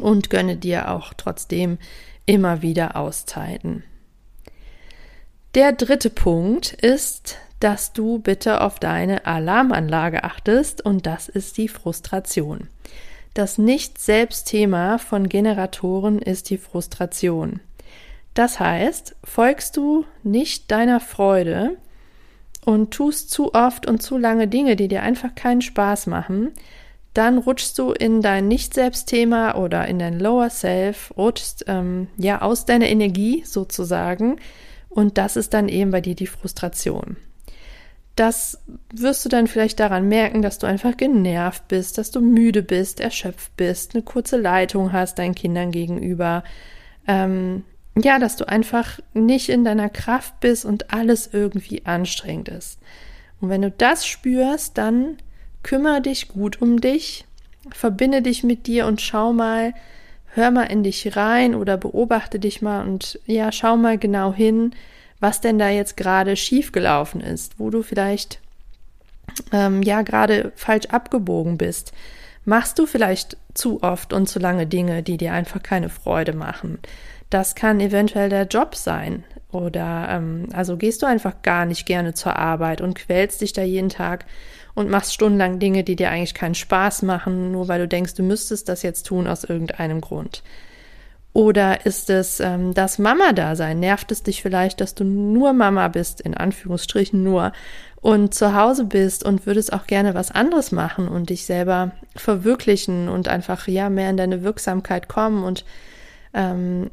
und 0.01 0.31
gönne 0.31 0.57
dir 0.57 0.91
auch 0.91 1.13
trotzdem 1.15 1.79
immer 2.25 2.63
wieder 2.63 2.97
Auszeiten. 2.97 3.85
Der 5.55 5.73
dritte 5.73 6.11
Punkt 6.11 6.73
ist, 6.73 7.37
dass 7.61 7.93
du 7.93 8.19
bitte 8.19 8.61
auf 8.61 8.79
deine 8.79 9.27
Alarmanlage 9.27 10.25
achtest 10.25 10.85
und 10.85 11.07
das 11.07 11.29
ist 11.29 11.57
die 11.59 11.69
Frustration. 11.69 12.69
Das 13.35 13.59
Nicht-Selbst-Thema 13.59 14.99
von 14.99 15.29
Generatoren 15.29 16.21
ist 16.21 16.51
die 16.51 16.59
Frustration. 16.59 17.61
Das 18.35 18.61
heißt, 18.61 19.17
folgst 19.25 19.77
du 19.77 20.05
nicht 20.23 20.71
deiner 20.71 21.01
Freude 21.01 21.77
und 22.65 22.93
tust 22.93 23.31
zu 23.31 23.55
oft 23.55 23.87
und 23.87 24.03
zu 24.03 24.19
lange 24.19 24.47
Dinge, 24.47 24.77
die 24.77 24.89
dir 24.89 25.03
einfach 25.03 25.35
keinen 25.35 25.63
Spaß 25.63 26.07
machen, 26.07 26.53
dann 27.15 27.39
rutschst 27.39 27.77
du 27.79 27.93
in 27.93 28.23
dein 28.23 28.47
Nicht-Selbst-Thema 28.47 29.57
oder 29.57 29.89
in 29.89 29.99
dein 29.99 30.21
Lower 30.21 30.51
Self, 30.51 31.13
rutschst 31.17 31.65
ähm, 31.67 32.09
ja 32.17 32.43
aus 32.43 32.65
deiner 32.65 32.87
Energie 32.87 33.43
sozusagen 33.45 34.37
und 34.89 35.19
das 35.19 35.37
ist 35.37 35.55
dann 35.55 35.69
eben 35.69 35.91
bei 35.91 36.01
dir 36.01 36.15
die 36.15 36.27
Frustration. 36.27 37.17
Das 38.19 38.59
wirst 38.93 39.25
du 39.25 39.29
dann 39.29 39.47
vielleicht 39.47 39.79
daran 39.79 40.09
merken, 40.09 40.43
dass 40.43 40.59
du 40.59 40.67
einfach 40.67 40.97
genervt 40.97 41.69
bist, 41.69 41.99
dass 41.99 42.11
du 42.11 42.21
müde 42.21 42.65
bist, 42.65 42.99
erschöpft 42.99 43.57
bist, 43.57 43.95
eine 43.95 44.03
kurze 44.03 44.37
Leitung 44.37 44.93
hast 44.93 45.21
deinen 45.21 45.37
Kindern 45.37 45.71
gegenüber, 45.71 46.43
ähm, 47.07 47.63
ja, 47.97 48.19
dass 48.19 48.35
du 48.35 48.49
einfach 48.49 48.99
nicht 49.15 49.49
in 49.51 49.65
deiner 49.65 49.89
Kraft 49.89 50.41
bist 50.41 50.65
und 50.65 50.93
alles 50.93 51.31
irgendwie 51.33 51.87
anstrengend 51.87 52.49
ist. 52.49 52.81
Und 53.41 53.51
wenn 53.51 53.63
du 53.63 53.71
das 53.71 54.05
spürst, 54.05 54.77
dann 54.79 55.19
kümmere 55.63 56.01
dich 56.01 56.27
gut 56.27 56.61
um 56.61 56.81
dich, 56.81 57.25
verbinde 57.71 58.21
dich 58.21 58.43
mit 58.43 58.67
dir 58.67 58.87
und 58.87 59.01
schau 59.01 59.33
mal, 59.33 59.75
hör 60.35 60.51
mal 60.51 60.65
in 60.65 60.83
dich 60.83 61.17
rein 61.17 61.55
oder 61.55 61.77
beobachte 61.77 62.41
dich 62.41 62.63
mal 62.63 62.85
und 62.85 63.21
ja, 63.27 63.53
schau 63.53 63.77
mal 63.77 63.97
genau 63.97 64.35
hin, 64.35 64.73
was 65.21 65.41
denn 65.41 65.59
da 65.59 65.69
jetzt 65.69 65.97
gerade 65.97 66.37
schiefgelaufen 66.37 67.21
ist, 67.21 67.59
wo 67.59 67.71
du 67.71 67.83
vielleicht 67.83 68.41
ähm, 69.53 69.83
ja 69.83 70.03
gerade 70.03 70.53
falsch 70.57 70.87
abgebogen 70.87 71.59
bist. 71.59 71.93
Machst 72.45 72.79
du 72.79 72.87
vielleicht 72.87 73.37
zu 73.55 73.83
oft 73.83 74.13
und 74.13 74.29
zu 74.29 74.39
lange 74.39 74.67
Dinge, 74.67 75.03
die 75.03 75.17
dir 75.17 75.33
einfach 75.33 75.63
keine 75.63 75.89
Freude 75.89 76.33
machen? 76.33 76.79
Das 77.31 77.55
kann 77.55 77.81
eventuell 77.81 78.31
der 78.31 78.47
Job 78.47 78.75
sein. 78.75 79.25
Oder 79.51 80.09
ähm, 80.11 80.49
also 80.53 80.77
gehst 80.77 81.03
du 81.03 81.07
einfach 81.07 81.43
gar 81.43 81.65
nicht 81.65 81.87
gerne 81.87 82.15
zur 82.15 82.37
Arbeit 82.37 82.81
und 82.81 82.95
quälst 82.95 83.41
dich 83.41 83.53
da 83.53 83.63
jeden 83.63 83.89
Tag 83.89 84.27
und 84.75 84.91
machst 84.91 85.15
stundenlang 85.15 85.59
Dinge, 85.59 85.85
die 85.85 85.97
dir 85.97 86.11
eigentlich 86.11 86.35
keinen 86.35 86.55
Spaß 86.55 87.03
machen, 87.03 87.51
nur 87.53 87.69
weil 87.69 87.81
du 87.81 87.89
denkst, 87.89 88.15
du 88.15 88.23
müsstest 88.23 88.69
das 88.69 88.83
jetzt 88.83 89.05
tun 89.05 89.27
aus 89.27 89.45
irgendeinem 89.45 90.01
Grund. 90.01 90.43
Oder 91.39 91.87
ist 91.87 92.11
es 92.11 92.41
ähm, 92.41 92.75
das 92.75 92.99
Mama-Dasein? 92.99 93.79
Nervt 93.79 94.11
es 94.11 94.25
dich 94.25 94.43
vielleicht, 94.43 94.81
dass 94.81 94.97
du 94.97 95.05
nur 95.05 95.53
Mama 95.53 95.87
bist, 95.87 96.21
in 96.21 96.37
Anführungsstrichen 96.37 97.23
nur, 97.23 97.53
und 98.01 98.35
zu 98.35 98.57
Hause 98.57 98.83
bist 98.83 99.23
und 99.23 99.47
würdest 99.47 99.73
auch 99.73 99.87
gerne 99.87 100.15
was 100.15 100.33
anderes 100.33 100.73
machen 100.73 101.07
und 101.07 101.31
dich 101.31 101.47
selber 101.47 101.93
verwirklichen 102.17 103.09
und 103.09 103.29
einfach 103.29 103.69
ja 103.69 103.89
mehr 103.89 104.11
in 104.11 104.17
deine 104.17 104.43
Wirksamkeit 104.43 105.07
kommen 105.07 105.45
und 105.45 105.65
ähm, 106.35 106.91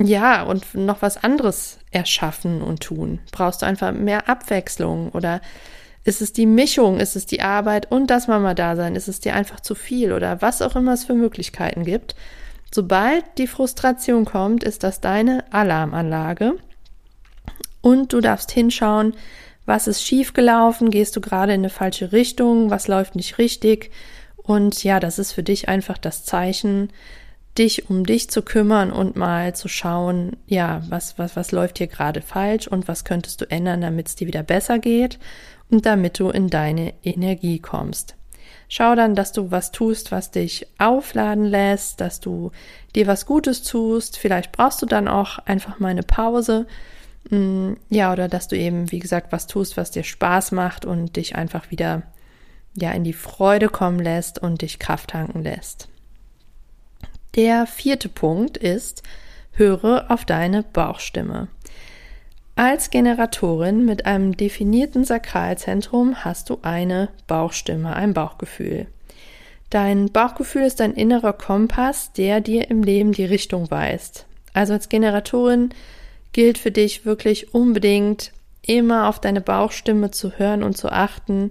ja, 0.00 0.44
und 0.44 0.74
noch 0.74 1.02
was 1.02 1.22
anderes 1.22 1.78
erschaffen 1.90 2.62
und 2.62 2.80
tun? 2.80 3.18
Brauchst 3.32 3.60
du 3.60 3.66
einfach 3.66 3.92
mehr 3.92 4.30
Abwechslung 4.30 5.10
oder 5.10 5.42
ist 6.04 6.22
es 6.22 6.32
die 6.32 6.46
Mischung? 6.46 7.00
Ist 7.00 7.16
es 7.16 7.26
die 7.26 7.42
Arbeit 7.42 7.92
und 7.92 8.06
das 8.06 8.28
Mama-Dasein? 8.28 8.96
Ist 8.96 9.08
es 9.08 9.20
dir 9.20 9.34
einfach 9.34 9.60
zu 9.60 9.74
viel 9.74 10.14
oder 10.14 10.40
was 10.40 10.62
auch 10.62 10.74
immer 10.74 10.94
es 10.94 11.04
für 11.04 11.14
Möglichkeiten 11.14 11.84
gibt? 11.84 12.14
Sobald 12.72 13.24
die 13.38 13.46
Frustration 13.46 14.24
kommt, 14.24 14.64
ist 14.64 14.82
das 14.82 15.00
deine 15.00 15.44
Alarmanlage 15.52 16.54
und 17.80 18.12
du 18.12 18.20
darfst 18.20 18.50
hinschauen, 18.50 19.14
was 19.66 19.86
ist 19.86 20.02
schiefgelaufen? 20.02 20.90
Gehst 20.90 21.16
du 21.16 21.20
gerade 21.20 21.54
in 21.54 21.60
eine 21.60 21.70
falsche 21.70 22.12
Richtung? 22.12 22.70
Was 22.70 22.88
läuft 22.88 23.14
nicht 23.14 23.38
richtig? 23.38 23.90
Und 24.36 24.84
ja, 24.84 25.00
das 25.00 25.18
ist 25.18 25.32
für 25.32 25.42
dich 25.42 25.68
einfach 25.68 25.96
das 25.96 26.24
Zeichen, 26.24 26.90
dich 27.56 27.88
um 27.88 28.04
dich 28.04 28.28
zu 28.30 28.42
kümmern 28.42 28.90
und 28.90 29.16
mal 29.16 29.54
zu 29.54 29.68
schauen, 29.68 30.36
ja, 30.46 30.82
was, 30.88 31.18
was, 31.18 31.36
was 31.36 31.52
läuft 31.52 31.78
hier 31.78 31.86
gerade 31.86 32.20
falsch 32.20 32.66
und 32.66 32.88
was 32.88 33.04
könntest 33.04 33.40
du 33.40 33.50
ändern, 33.50 33.80
damit 33.80 34.08
es 34.08 34.16
dir 34.16 34.26
wieder 34.26 34.42
besser 34.42 34.78
geht 34.78 35.18
und 35.70 35.86
damit 35.86 36.18
du 36.18 36.30
in 36.30 36.50
deine 36.50 36.92
Energie 37.04 37.58
kommst. 37.58 38.16
Schau 38.76 38.96
dann, 38.96 39.14
dass 39.14 39.30
du 39.30 39.52
was 39.52 39.70
tust, 39.70 40.10
was 40.10 40.32
dich 40.32 40.66
aufladen 40.78 41.44
lässt, 41.44 42.00
dass 42.00 42.18
du 42.18 42.50
dir 42.96 43.06
was 43.06 43.24
Gutes 43.24 43.62
tust. 43.62 44.18
Vielleicht 44.18 44.50
brauchst 44.50 44.82
du 44.82 44.86
dann 44.86 45.06
auch 45.06 45.38
einfach 45.38 45.78
mal 45.78 45.90
eine 45.90 46.02
Pause. 46.02 46.66
Mm, 47.30 47.74
ja, 47.88 48.12
oder 48.12 48.26
dass 48.26 48.48
du 48.48 48.56
eben, 48.56 48.90
wie 48.90 48.98
gesagt, 48.98 49.30
was 49.30 49.46
tust, 49.46 49.76
was 49.76 49.92
dir 49.92 50.02
Spaß 50.02 50.50
macht 50.50 50.86
und 50.86 51.14
dich 51.14 51.36
einfach 51.36 51.70
wieder 51.70 52.02
ja 52.74 52.90
in 52.90 53.04
die 53.04 53.12
Freude 53.12 53.68
kommen 53.68 54.00
lässt 54.00 54.40
und 54.40 54.62
dich 54.62 54.80
Kraft 54.80 55.10
tanken 55.10 55.44
lässt. 55.44 55.86
Der 57.36 57.68
vierte 57.68 58.08
Punkt 58.08 58.56
ist, 58.56 59.04
höre 59.52 60.10
auf 60.10 60.24
deine 60.24 60.64
Bauchstimme. 60.64 61.46
Als 62.56 62.90
Generatorin 62.90 63.84
mit 63.84 64.06
einem 64.06 64.36
definierten 64.36 65.04
Sakralzentrum 65.04 66.24
hast 66.24 66.50
du 66.50 66.58
eine 66.62 67.08
Bauchstimme, 67.26 67.96
ein 67.96 68.14
Bauchgefühl. 68.14 68.86
Dein 69.70 70.12
Bauchgefühl 70.12 70.62
ist 70.62 70.78
dein 70.78 70.94
innerer 70.94 71.32
Kompass, 71.32 72.12
der 72.12 72.40
dir 72.40 72.70
im 72.70 72.84
Leben 72.84 73.10
die 73.10 73.24
Richtung 73.24 73.72
weist. 73.72 74.26
Also 74.52 74.72
als 74.72 74.88
Generatorin 74.88 75.70
gilt 76.32 76.58
für 76.58 76.70
dich 76.70 77.04
wirklich 77.04 77.54
unbedingt 77.54 78.30
immer 78.62 79.08
auf 79.08 79.18
deine 79.18 79.40
Bauchstimme 79.40 80.12
zu 80.12 80.38
hören 80.38 80.62
und 80.62 80.76
zu 80.76 80.92
achten 80.92 81.50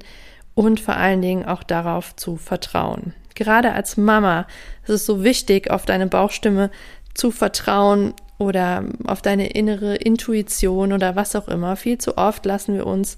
und 0.55 0.79
vor 0.79 0.95
allen 0.95 1.22
Dingen 1.22 1.45
auch 1.45 1.63
darauf 1.63 2.15
zu 2.15 2.38
vertrauen. 2.38 3.13
Gerade 3.36 3.74
als 3.74 3.98
Mama 3.98 4.48
ist 4.83 4.89
es 4.89 5.05
so 5.05 5.22
wichtig, 5.22 5.69
auf 5.69 5.86
deine 5.86 6.07
Bauchstimme 6.07 6.72
zu 7.13 7.29
vertrauen 7.29 8.13
oder 8.43 8.83
auf 9.05 9.21
deine 9.21 9.47
innere 9.51 9.95
Intuition 9.95 10.93
oder 10.93 11.15
was 11.15 11.35
auch 11.35 11.47
immer. 11.47 11.75
Viel 11.75 11.97
zu 11.97 12.17
oft 12.17 12.45
lassen 12.45 12.75
wir 12.75 12.85
uns 12.85 13.17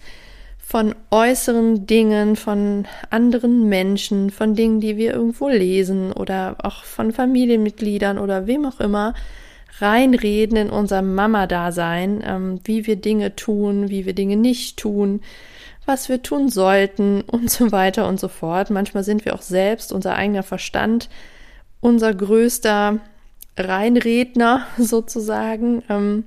von 0.66 0.96
äußeren 1.12 1.86
Dingen, 1.86 2.36
von 2.36 2.86
anderen 3.12 3.70
Menschen, 3.70 4.32
von 4.32 4.56
Dingen, 4.56 4.80
die 4.82 4.98
wir 4.98 5.14
irgendwo 5.14 5.48
lesen 5.48 6.12
oder 6.12 6.58
auch 6.64 6.84
von 6.84 7.12
Familienmitgliedern 7.12 8.18
oder 8.18 8.48
wem 8.48 8.66
auch 8.66 8.80
immer 8.80 9.14
reinreden 9.80 10.58
in 10.58 10.70
unser 10.70 11.04
Mama-Dasein, 11.04 12.24
ähm, 12.26 12.60
wie 12.64 12.88
wir 12.88 12.96
Dinge 12.96 13.36
tun, 13.36 13.90
wie 13.90 14.06
wir 14.08 14.14
Dinge 14.14 14.38
nicht 14.38 14.78
tun, 14.78 15.22
was 15.86 16.10
wir 16.10 16.24
tun 16.24 16.50
sollten 16.50 17.22
und 17.28 17.52
so 17.52 17.72
weiter 17.72 18.08
und 18.08 18.20
so 18.20 18.28
fort. 18.28 18.72
Manchmal 18.72 19.04
sind 19.04 19.24
wir 19.24 19.36
auch 19.36 19.44
selbst, 19.44 19.94
unser 19.94 20.16
eigener 20.16 20.44
Verstand, 20.44 21.10
unser 21.80 22.14
größter 22.14 23.00
Reinredner 23.58 24.66
sozusagen. 24.78 25.84
Ähm, 25.90 26.26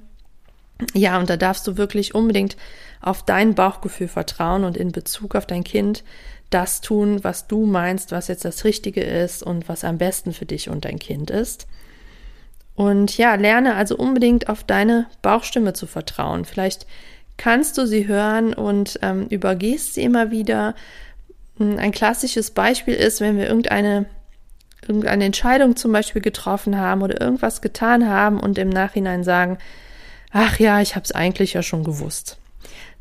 ja, 0.94 1.18
und 1.18 1.28
da 1.28 1.37
darfst 1.37 1.66
du 1.66 1.76
wirklich 1.76 2.14
unbedingt 2.14 2.56
auf 3.00 3.25
dein 3.25 3.54
Bauchgefühl 3.54 4.08
vertrauen 4.08 4.64
und 4.64 4.76
in 4.76 4.92
Bezug 4.92 5.35
auf 5.35 5.47
dein 5.47 5.64
Kind 5.64 6.04
das 6.50 6.80
tun, 6.80 7.23
was 7.23 7.47
du 7.47 7.66
meinst, 7.66 8.12
was 8.12 8.28
jetzt 8.28 8.44
das 8.44 8.64
Richtige 8.64 9.02
ist 9.02 9.42
und 9.42 9.68
was 9.68 9.85
am 9.85 9.99
besten 9.99 10.32
für 10.32 10.47
dich 10.47 10.68
und 10.68 10.85
dein 10.85 10.99
Kind 10.99 11.30
ist. 11.30 11.66
Und 12.75 13.18
ja, 13.18 13.35
lerne 13.35 13.75
also 13.75 13.97
unbedingt 13.97 14.49
auf 14.49 14.62
deine 14.62 15.06
Bauchstimme 15.20 15.73
zu 15.73 15.87
vertrauen. 15.87 16.44
Vielleicht 16.44 16.87
kannst 17.37 17.76
du 17.76 17.87
sie 17.87 18.06
hören 18.06 18.54
und 18.54 18.99
ähm, 19.02 19.26
übergehst 19.28 19.94
sie 19.94 20.02
immer 20.02 20.30
wieder. 20.30 20.75
Ein 21.58 21.90
klassisches 21.90 22.52
Beispiel 22.52 22.94
ist, 22.94 23.20
wenn 23.20 23.37
wir 23.37 23.49
irgendeine, 23.49 24.06
irgendeine 24.82 25.25
Entscheidung 25.25 25.76
zum 25.76 25.92
Beispiel 25.92 26.23
getroffen 26.23 26.78
haben 26.78 27.02
oder 27.02 27.20
irgendwas 27.20 27.61
getan 27.61 28.08
haben 28.08 28.40
und 28.40 28.58
im 28.58 28.68
Nachhinein 28.68 29.25
sagen, 29.25 29.58
ach 30.32 30.58
ja, 30.58 30.80
ich 30.80 30.94
habe 30.94 31.04
es 31.04 31.12
eigentlich 31.12 31.54
ja 31.54 31.62
schon 31.62 31.85
gewusst. 31.85 32.38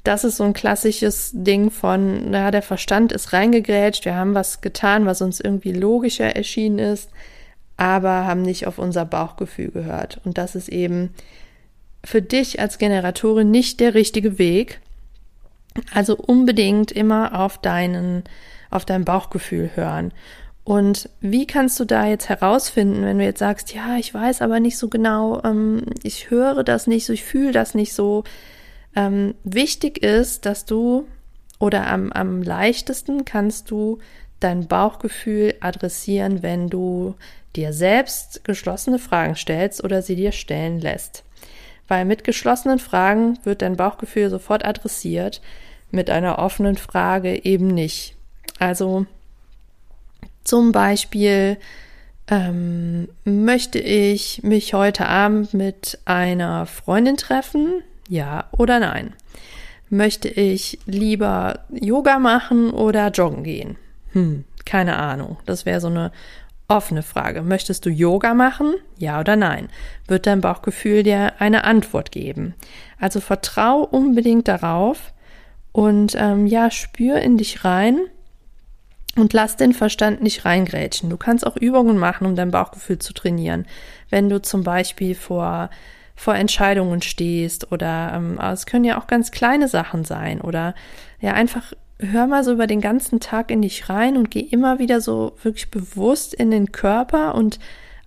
Das 0.04 0.24
ist 0.24 0.38
so 0.38 0.44
ein 0.44 0.54
klassisches 0.54 1.32
Ding 1.34 1.70
von, 1.70 2.32
naja, 2.32 2.52
der 2.52 2.62
Verstand 2.62 3.12
ist 3.12 3.34
reingegrätscht, 3.34 4.06
wir 4.06 4.16
haben 4.16 4.36
was 4.36 4.62
getan, 4.62 5.06
was 5.06 5.22
uns 5.22 5.40
irgendwie 5.40 5.74
logischer 5.74 6.36
erschienen 6.36 6.80
ist, 6.80 7.10
aber 7.76 8.26
haben 8.26 8.42
nicht 8.42 8.68
auf 8.68 8.80
unser 8.80 9.06
Bauchgefühl 9.06 9.70
gehört. 9.70 10.22
Und 10.24 10.38
das 10.38 10.56
ist 10.56 10.70
eben 10.70 11.14
für 12.04 12.22
dich 12.22 12.60
als 12.60 12.78
Generatorin 12.78 13.52
nicht 13.52 13.80
der 13.80 13.94
richtige 13.94 14.40
Weg. 14.40 14.80
Also 15.94 16.16
unbedingt 16.16 16.92
immer 16.92 17.40
auf 17.40 17.58
deinen, 17.58 18.24
auf 18.70 18.86
dein 18.86 19.04
Bauchgefühl 19.04 19.72
hören. 19.76 20.14
Und 20.68 21.10
wie 21.22 21.48
kannst 21.48 21.80
du 21.80 21.86
da 21.86 22.08
jetzt 22.08 22.28
herausfinden, 22.28 23.06
wenn 23.06 23.20
du 23.20 23.24
jetzt 23.24 23.40
sagst, 23.40 23.74
ja, 23.74 23.96
ich 23.96 24.14
weiß 24.14 24.42
aber 24.42 24.60
nicht 24.60 24.78
so 24.78 24.90
genau, 24.90 25.42
ähm, 25.46 25.84
ich 26.04 26.30
höre 26.30 26.66
das 26.66 26.88
nicht 26.88 27.06
so, 27.06 27.14
ich 27.14 27.24
fühle 27.24 27.54
das 27.54 27.74
nicht 27.74 27.94
so. 27.94 28.26
Ähm, 28.94 29.36
wichtig 29.46 30.04
ist, 30.04 30.46
dass 30.46 30.66
du 30.66 31.08
oder 31.58 31.88
am, 31.88 32.12
am 32.12 32.42
leichtesten 32.42 33.24
kannst 33.24 33.72
du 33.72 34.00
dein 34.42 34.68
Bauchgefühl 34.68 35.56
adressieren, 35.62 36.44
wenn 36.44 36.68
du 36.70 37.16
dir 37.56 37.72
selbst 37.72 38.44
geschlossene 38.44 39.00
Fragen 39.00 39.38
stellst 39.38 39.82
oder 39.86 40.02
sie 40.02 40.18
dir 40.18 40.34
stellen 40.34 40.82
lässt 40.82 41.24
weil 41.88 42.04
mit 42.04 42.26
geschlossenen 42.26 42.80
Fragen 42.80 43.40
wird 43.46 43.62
dein 43.62 43.78
Bauchgefühl 43.78 44.30
sofort 44.30 44.66
adressiert. 44.66 45.42
mit 45.90 46.10
einer 46.10 46.38
offenen 46.38 46.76
Frage 46.76 47.46
eben 47.46 47.68
nicht. 47.68 48.18
Also 48.60 49.06
zum 50.48 50.72
Beispiel 50.72 51.58
ähm, 52.30 53.10
möchte 53.26 53.80
ich 53.80 54.44
mich 54.44 54.74
heute 54.74 55.08
Abend 55.08 55.54
mit 55.54 56.00
einer 56.06 56.66
Freundin 56.66 57.18
treffen? 57.18 57.84
Ja 58.08 58.46
oder 58.52 58.80
nein? 58.80 59.14
Möchte 59.90 60.30
ich 60.30 60.80
lieber 60.86 61.66
Yoga 61.70 62.20
machen 62.20 62.72
oder 62.72 63.10
joggen 63.10 63.44
gehen? 63.44 63.78
Hm, 64.14 64.46
keine 64.66 64.98
Ahnung. 64.98 65.38
Das 65.46 65.66
wäre 65.66 65.82
so 65.82 65.88
eine 65.88 66.12
offene 66.70 67.04
Frage. 67.04 67.42
Möchtest 67.42 67.86
du 67.86 67.90
Yoga 67.90 68.34
machen? 68.34 68.76
Ja 68.98 69.20
oder 69.20 69.36
nein? 69.36 69.68
Wird 70.08 70.28
dein 70.28 70.42
Bauchgefühl 70.42 71.04
dir 71.04 71.34
eine 71.40 71.66
Antwort 71.66 72.12
geben? 72.12 72.56
Also 73.00 73.20
vertrau 73.20 73.82
unbedingt 73.82 74.48
darauf 74.48 75.14
und 75.74 76.16
ähm, 76.18 76.48
ja, 76.48 76.72
spür 76.72 77.20
in 77.20 77.38
dich 77.38 77.66
rein 77.66 78.00
und 79.18 79.34
lass 79.34 79.56
den 79.56 79.74
Verstand 79.74 80.22
nicht 80.22 80.46
reingrätschen. 80.46 81.10
Du 81.10 81.18
kannst 81.18 81.46
auch 81.46 81.56
Übungen 81.56 81.98
machen, 81.98 82.28
um 82.28 82.36
dein 82.36 82.52
Bauchgefühl 82.52 83.00
zu 83.00 83.14
trainieren. 83.14 83.66
Wenn 84.10 84.30
du 84.30 84.42
zum 84.42 84.64
Beispiel 84.64 85.16
vor 85.16 85.70
vor 86.20 86.34
Entscheidungen 86.34 87.04
stehst 87.04 87.72
oder 87.72 88.12
ähm, 88.16 88.40
es 88.40 88.66
können 88.66 88.86
ja 88.86 89.00
auch 89.00 89.06
ganz 89.06 89.30
kleine 89.30 89.68
Sachen 89.68 90.04
sein 90.04 90.42
oder 90.42 90.74
ja 91.22 91.34
einfach 91.34 91.74
hör 92.00 92.28
mal 92.28 92.44
so 92.44 92.54
über 92.54 92.68
den 92.68 92.82
ganzen 92.82 93.20
Tag 93.20 93.52
in 93.52 93.62
dich 93.62 93.90
rein 93.90 94.18
und 94.18 94.32
geh 94.32 94.40
immer 94.40 94.80
wieder 94.80 95.00
so 95.00 95.34
wirklich 95.44 95.70
bewusst 95.72 96.34
in 96.34 96.52
den 96.52 96.72
Körper 96.72 97.36
und 97.36 97.60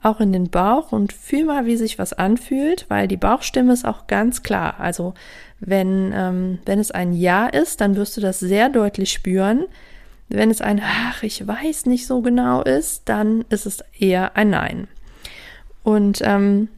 auch 0.02 0.20
in 0.20 0.32
den 0.32 0.48
Bauch 0.48 0.92
und 0.92 1.12
fühl 1.12 1.44
mal, 1.44 1.66
wie 1.66 1.76
sich 1.76 1.98
was 1.98 2.12
anfühlt, 2.12 2.86
weil 2.88 3.06
die 3.06 3.16
Bauchstimme 3.16 3.72
ist 3.72 3.84
auch 3.84 4.06
ganz 4.06 4.42
klar. 4.42 4.80
Also 4.80 5.14
wenn, 5.58 6.12
ähm, 6.14 6.58
wenn 6.64 6.78
es 6.78 6.90
ein 6.90 7.12
Ja 7.12 7.46
ist, 7.46 7.80
dann 7.80 7.96
wirst 7.96 8.16
du 8.16 8.20
das 8.20 8.40
sehr 8.40 8.70
deutlich 8.70 9.12
spüren. 9.12 9.66
Wenn 10.30 10.50
es 10.50 10.60
ein 10.60 10.80
Ach, 10.82 11.22
ich 11.22 11.46
weiß 11.46 11.86
nicht 11.86 12.06
so 12.06 12.22
genau 12.22 12.62
ist, 12.62 13.02
dann 13.08 13.44
ist 13.50 13.66
es 13.66 13.84
eher 13.98 14.36
ein 14.36 14.50
Nein. 14.50 14.88
Und 15.82 16.22
ähm, 16.24 16.68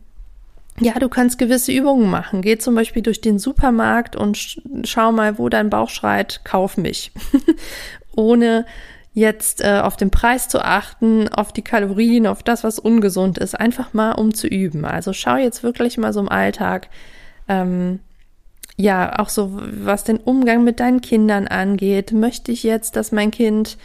ja, 0.80 0.94
du 0.98 1.08
kannst 1.08 1.38
gewisse 1.38 1.70
Übungen 1.70 2.10
machen. 2.10 2.40
Geh 2.40 2.56
zum 2.56 2.74
Beispiel 2.74 3.02
durch 3.02 3.20
den 3.20 3.38
Supermarkt 3.38 4.16
und 4.16 4.62
schau 4.84 5.12
mal, 5.12 5.38
wo 5.38 5.48
dein 5.48 5.70
Bauch 5.70 5.90
schreit, 5.90 6.40
kauf 6.44 6.78
mich. 6.78 7.12
Ohne 8.16 8.64
jetzt 9.14 9.62
äh, 9.62 9.80
auf 9.80 9.96
den 9.96 10.10
Preis 10.10 10.48
zu 10.48 10.64
achten, 10.64 11.28
auf 11.28 11.52
die 11.52 11.62
Kalorien, 11.62 12.26
auf 12.26 12.42
das, 12.42 12.64
was 12.64 12.78
ungesund 12.78 13.36
ist, 13.36 13.58
einfach 13.58 13.92
mal 13.92 14.12
um 14.12 14.32
zu 14.32 14.46
üben. 14.46 14.86
Also 14.86 15.12
schau 15.12 15.36
jetzt 15.36 15.62
wirklich 15.62 15.98
mal 15.98 16.14
so 16.14 16.20
im 16.20 16.30
Alltag, 16.30 16.88
ähm, 17.48 18.00
ja, 18.76 19.18
auch 19.18 19.28
so, 19.28 19.50
was 19.52 20.04
den 20.04 20.18
Umgang 20.18 20.64
mit 20.64 20.80
deinen 20.80 21.00
Kindern 21.00 21.46
angeht. 21.46 22.12
Möchte 22.12 22.52
ich 22.52 22.62
jetzt, 22.62 22.96
dass 22.96 23.12
mein 23.12 23.30
Kind 23.30 23.76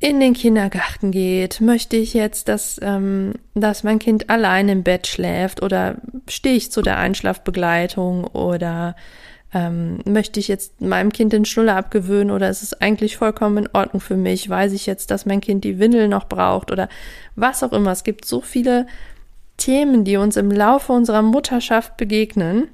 in 0.00 0.18
den 0.18 0.34
Kindergarten 0.34 1.12
geht? 1.12 1.60
Möchte 1.60 1.96
ich 1.96 2.14
jetzt, 2.14 2.48
dass, 2.48 2.80
ähm, 2.82 3.34
dass 3.54 3.84
mein 3.84 3.98
Kind 3.98 4.28
allein 4.28 4.68
im 4.68 4.82
Bett 4.82 5.06
schläft 5.06 5.62
oder 5.62 5.96
stehe 6.28 6.56
ich 6.56 6.72
zu 6.72 6.82
der 6.82 6.98
Einschlafbegleitung 6.98 8.24
oder 8.24 8.96
ähm, 9.52 9.98
möchte 10.04 10.40
ich 10.40 10.48
jetzt 10.48 10.80
meinem 10.80 11.12
Kind 11.12 11.32
den 11.32 11.44
Schnuller 11.44 11.76
abgewöhnen 11.76 12.30
oder 12.30 12.48
ist 12.50 12.62
es 12.62 12.80
eigentlich 12.80 13.16
vollkommen 13.16 13.58
in 13.58 13.70
Ordnung 13.72 14.00
für 14.00 14.16
mich? 14.16 14.48
Weiß 14.48 14.72
ich 14.72 14.86
jetzt, 14.86 15.10
dass 15.10 15.26
mein 15.26 15.40
Kind 15.40 15.64
die 15.64 15.78
Windel 15.78 16.08
noch 16.08 16.28
braucht 16.28 16.70
oder 16.70 16.88
was 17.36 17.62
auch 17.62 17.72
immer? 17.72 17.92
Es 17.92 18.04
gibt 18.04 18.24
so 18.24 18.40
viele 18.40 18.86
Themen, 19.56 20.04
die 20.04 20.16
uns 20.16 20.36
im 20.36 20.50
Laufe 20.50 20.92
unserer 20.92 21.22
Mutterschaft 21.22 21.96
begegnen. 21.96 22.68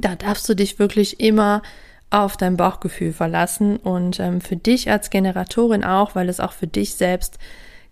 Da 0.00 0.14
darfst 0.14 0.48
du 0.48 0.54
dich 0.54 0.78
wirklich 0.78 1.20
immer 1.20 1.62
auf 2.10 2.36
dein 2.36 2.56
Bauchgefühl 2.56 3.12
verlassen 3.12 3.76
und 3.76 4.18
ähm, 4.20 4.40
für 4.40 4.56
dich 4.56 4.90
als 4.90 5.10
Generatorin 5.10 5.84
auch, 5.84 6.14
weil 6.14 6.28
es 6.28 6.40
auch 6.40 6.52
für 6.52 6.66
dich 6.66 6.94
selbst 6.94 7.38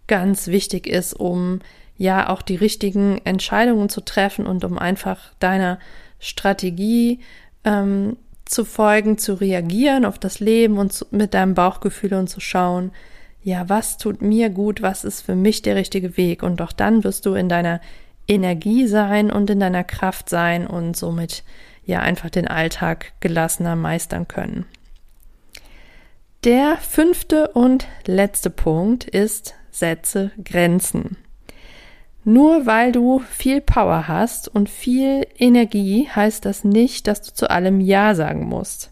ganz 0.06 0.46
wichtig 0.46 0.86
ist, 0.86 1.12
um 1.14 1.60
ja 1.98 2.28
auch 2.28 2.42
die 2.42 2.56
richtigen 2.56 3.20
Entscheidungen 3.24 3.88
zu 3.88 4.00
treffen 4.00 4.46
und 4.46 4.64
um 4.64 4.78
einfach 4.78 5.34
deiner 5.38 5.78
Strategie 6.18 7.20
ähm, 7.64 8.16
zu 8.44 8.64
folgen, 8.64 9.18
zu 9.18 9.34
reagieren 9.34 10.04
auf 10.04 10.18
das 10.18 10.40
Leben 10.40 10.78
und 10.78 10.92
zu, 10.92 11.06
mit 11.10 11.34
deinem 11.34 11.54
Bauchgefühl 11.54 12.14
und 12.14 12.28
zu 12.28 12.40
schauen, 12.40 12.92
ja, 13.42 13.68
was 13.68 13.98
tut 13.98 14.22
mir 14.22 14.50
gut, 14.50 14.82
was 14.82 15.04
ist 15.04 15.22
für 15.22 15.34
mich 15.34 15.62
der 15.62 15.76
richtige 15.76 16.16
Weg? 16.16 16.42
Und 16.42 16.60
doch 16.60 16.72
dann 16.72 17.04
wirst 17.04 17.26
du 17.26 17.34
in 17.34 17.48
deiner 17.48 17.80
Energie 18.28 18.86
sein 18.86 19.30
und 19.30 19.50
in 19.50 19.60
deiner 19.60 19.84
Kraft 19.84 20.28
sein 20.28 20.66
und 20.66 20.96
somit 20.96 21.44
ja 21.86 22.00
einfach 22.00 22.30
den 22.30 22.48
Alltag 22.48 23.12
gelassener 23.20 23.76
meistern 23.76 24.28
können. 24.28 24.66
Der 26.44 26.76
fünfte 26.76 27.48
und 27.48 27.86
letzte 28.06 28.50
Punkt 28.50 29.04
ist, 29.04 29.54
setze 29.70 30.30
Grenzen. 30.44 31.16
Nur 32.24 32.66
weil 32.66 32.92
du 32.92 33.20
viel 33.20 33.60
Power 33.60 34.08
hast 34.08 34.48
und 34.48 34.68
viel 34.68 35.26
Energie, 35.38 36.08
heißt 36.08 36.44
das 36.44 36.64
nicht, 36.64 37.06
dass 37.06 37.22
du 37.22 37.32
zu 37.32 37.50
allem 37.50 37.80
Ja 37.80 38.14
sagen 38.14 38.46
musst. 38.46 38.90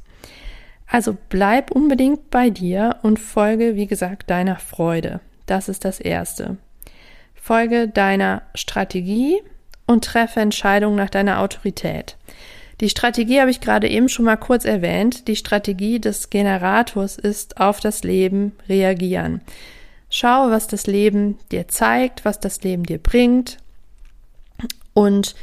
Also 0.87 1.17
bleib 1.29 1.73
unbedingt 1.73 2.31
bei 2.31 2.51
dir 2.51 2.97
und 3.03 3.19
folge, 3.19 3.75
wie 3.75 3.87
gesagt, 3.87 4.31
deiner 4.31 4.57
Freude. 4.57 5.21
Das 5.47 5.69
ist 5.69 5.85
das 5.85 5.99
Erste. 5.99 6.57
Folge 7.35 7.89
deiner 7.89 8.43
Strategie 8.55 9.43
und 9.87 10.05
treffe 10.05 10.41
Entscheidungen 10.41 10.97
nach 10.97 11.11
deiner 11.11 11.41
Autorität. 11.41 12.17
Die 12.81 12.89
Strategie 12.89 13.41
habe 13.41 13.51
ich 13.51 13.61
gerade 13.61 13.89
eben 13.89 14.09
schon 14.09 14.25
mal 14.25 14.37
kurz 14.37 14.65
erwähnt. 14.65 15.29
Die 15.29 15.37
Strategie 15.37 16.01
des 16.01 16.31
Generators 16.31 17.17
ist 17.17 17.61
auf 17.61 17.81
das 17.81 18.03
Leben 18.03 18.53
reagieren. 18.69 19.41
Schau, 20.11 20.51
was 20.51 20.67
das 20.67 20.87
Leben 20.87 21.39
dir 21.51 21.69
zeigt, 21.69 22.25
was 22.25 22.41
das 22.41 22.63
Leben 22.63 22.85
dir 22.85 22.99
bringt 22.99 23.59
und 24.93 25.35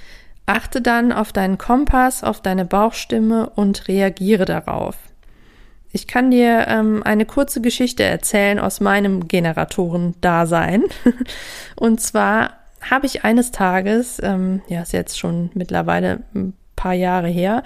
achte 0.46 0.82
dann 0.82 1.12
auf 1.12 1.32
deinen 1.32 1.58
Kompass, 1.58 2.24
auf 2.24 2.42
deine 2.42 2.66
Bauchstimme 2.66 3.50
und 3.50 3.88
reagiere 3.88 4.46
darauf. 4.46 4.98
Ich 5.94 6.08
kann 6.08 6.32
dir 6.32 6.68
ähm, 6.68 7.04
eine 7.04 7.26
kurze 7.26 7.62
Geschichte 7.62 8.04
erzählen 8.04 8.60
aus 8.60 8.80
meinem 8.80 9.28
Generatoren-Dasein. 9.28 10.86
und 11.76 12.00
zwar 12.00 12.54
habe 12.90 13.06
ich 13.06 13.24
eines 13.24 13.52
Tages, 13.52 14.20
ähm, 14.24 14.62
ja, 14.68 14.82
ist 14.82 14.94
jetzt 14.94 15.20
schon 15.20 15.52
mittlerweile 15.54 16.22
ein 16.34 16.54
paar 16.82 16.94
Jahre 16.94 17.28
her, 17.28 17.64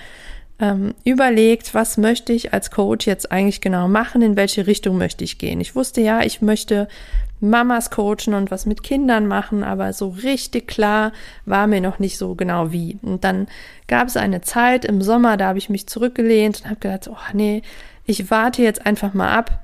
ähm, 0.59 0.93
überlegt, 1.03 1.73
was 1.73 1.97
möchte 1.97 2.33
ich 2.33 2.53
als 2.53 2.71
Coach 2.71 3.07
jetzt 3.07 3.31
eigentlich 3.31 3.61
genau 3.61 3.87
machen, 3.87 4.21
in 4.21 4.35
welche 4.35 4.67
Richtung 4.67 4.97
möchte 4.97 5.23
ich 5.23 5.37
gehen. 5.37 5.59
Ich 5.61 5.75
wusste 5.75 6.01
ja, 6.01 6.21
ich 6.21 6.41
möchte 6.41 6.87
Mamas 7.41 7.91
coachen 7.91 8.33
und 8.33 8.51
was 8.51 8.65
mit 8.65 8.83
Kindern 8.83 9.27
machen, 9.27 9.63
aber 9.63 9.91
so 9.93 10.09
richtig 10.09 10.67
klar 10.67 11.11
war 11.45 11.67
mir 11.67 11.81
noch 11.81 11.99
nicht 11.99 12.17
so 12.17 12.35
genau 12.35 12.71
wie. 12.71 12.97
Und 13.01 13.23
dann 13.23 13.47
gab 13.87 14.07
es 14.07 14.17
eine 14.17 14.41
Zeit 14.41 14.85
im 14.85 15.01
Sommer, 15.01 15.37
da 15.37 15.47
habe 15.47 15.57
ich 15.57 15.69
mich 15.69 15.87
zurückgelehnt 15.87 16.61
und 16.61 16.69
habe 16.69 16.79
gedacht, 16.79 17.09
oh 17.09 17.33
nee, 17.33 17.61
ich 18.05 18.31
warte 18.31 18.61
jetzt 18.61 18.85
einfach 18.85 19.13
mal 19.13 19.33
ab 19.33 19.59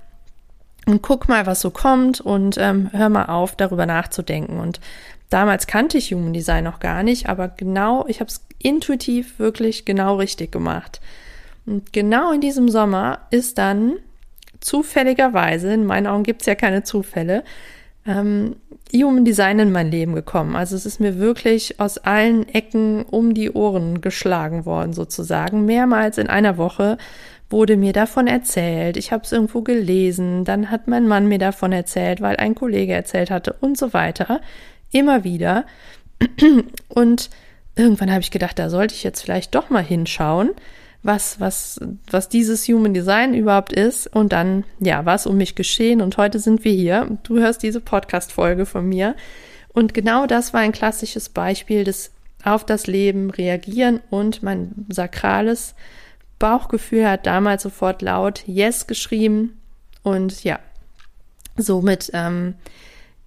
und 0.86 1.02
guck 1.02 1.30
mal, 1.30 1.46
was 1.46 1.62
so 1.62 1.72
kommt 1.72 2.20
und 2.20 2.58
ähm, 2.58 2.90
hör 2.92 3.10
mal 3.10 3.26
auf, 3.26 3.56
darüber 3.56 3.86
nachzudenken. 3.86 4.60
Und 4.60 4.82
damals 5.30 5.68
kannte 5.68 5.98
ich 5.98 6.14
Human 6.14 6.34
Design 6.34 6.66
noch 6.66 6.80
gar 6.80 7.04
nicht, 7.04 7.30
aber 7.30 7.48
genau, 7.48 8.06
ich 8.08 8.20
habe 8.20 8.30
es 8.30 8.42
intuitiv 8.65 9.39
wirklich 9.39 9.86
genau 9.86 10.17
richtig 10.17 10.52
gemacht. 10.52 11.02
Und 11.65 11.93
genau 11.93 12.32
in 12.32 12.41
diesem 12.41 12.69
Sommer 12.69 13.19
ist 13.30 13.58
dann 13.58 13.93
zufälligerweise, 14.60 15.74
in 15.74 15.86
meinen 15.86 16.08
Augen 16.08 16.24
gibt 16.24 16.41
es 16.41 16.47
ja 16.47 16.56
keine 16.56 16.84
Zufälle, 16.84 17.43
ähm, 18.06 18.56
Human 18.93 19.24
Design 19.26 19.60
in 19.60 19.71
mein 19.71 19.89
Leben 19.89 20.15
gekommen. 20.15 20.56
Also 20.56 20.76
es 20.76 20.86
ist 20.86 21.00
mir 21.00 21.17
wirklich 21.17 21.80
aus 21.80 21.97
allen 21.97 22.47
Ecken 22.50 23.04
um 23.04 23.34
die 23.34 23.52
Ohren 23.52 24.02
geschlagen 24.02 24.65
worden, 24.65 24.93
sozusagen. 24.93 25.65
Mehrmals 25.65 26.17
in 26.17 26.28
einer 26.28 26.58
Woche 26.58 26.97
wurde 27.50 27.78
mir 27.78 27.93
davon 27.93 28.28
erzählt. 28.28 28.97
Ich 28.97 29.12
habe 29.12 29.24
es 29.24 29.32
irgendwo 29.32 29.62
gelesen. 29.62 30.45
Dann 30.45 30.71
hat 30.71 30.88
mein 30.88 31.08
Mann 31.08 31.28
mir 31.28 31.38
davon 31.39 31.71
erzählt, 31.71 32.21
weil 32.21 32.38
ein 32.38 32.56
Kollege 32.56 32.93
erzählt 32.93 33.32
hatte 33.32 33.56
und 33.62 33.78
so 33.78 33.93
weiter. 33.93 34.41
Immer 34.91 35.24
wieder. 35.24 35.65
Und 36.89 37.30
irgendwann 37.76 38.12
habe 38.12 38.22
ich 38.22 38.32
gedacht, 38.32 38.60
da 38.60 38.70
sollte 38.70 38.96
ich 38.96 39.04
jetzt 39.04 39.22
vielleicht 39.22 39.56
doch 39.56 39.70
mal 39.70 39.84
hinschauen, 39.84 40.52
was, 41.04 41.40
was, 41.40 41.80
was 42.10 42.30
dieses 42.30 42.68
Human 42.68 42.94
Design 42.94 43.34
überhaupt 43.34 43.74
ist. 43.74 44.08
Und 44.08 44.34
dann, 44.34 44.64
ja, 44.80 45.06
was 45.06 45.26
um 45.26 45.38
mich 45.38 45.56
geschehen. 45.56 46.02
Und 46.02 46.18
heute 46.18 46.40
sind 46.40 46.64
wir 46.64 46.74
hier. 46.74 47.18
Du 47.24 47.40
hörst 47.40 47.64
diese 47.64 47.82
Podcast-Folge 47.82 48.66
von 48.66 48.88
mir. 48.88 49.16
Und 49.74 49.94
genau 49.94 50.28
das 50.28 50.54
war 50.54 50.62
ein 50.62 50.74
klassisches 50.74 51.30
Beispiel 51.30 51.84
des 51.84 52.12
auf 52.44 52.66
das 52.66 52.88
Leben 52.88 53.30
reagieren 53.30 54.02
und 54.10 54.42
mein 54.44 54.72
sakrales 54.90 55.76
Bauchgefühl 56.40 57.08
hat 57.08 57.28
damals 57.28 57.64
sofort 57.64 58.02
laut 58.02 58.44
Yes 58.48 58.88
geschrieben. 58.88 59.60
Und 60.04 60.44
ja, 60.44 60.60
somit, 61.56 62.10
ähm, 62.14 62.56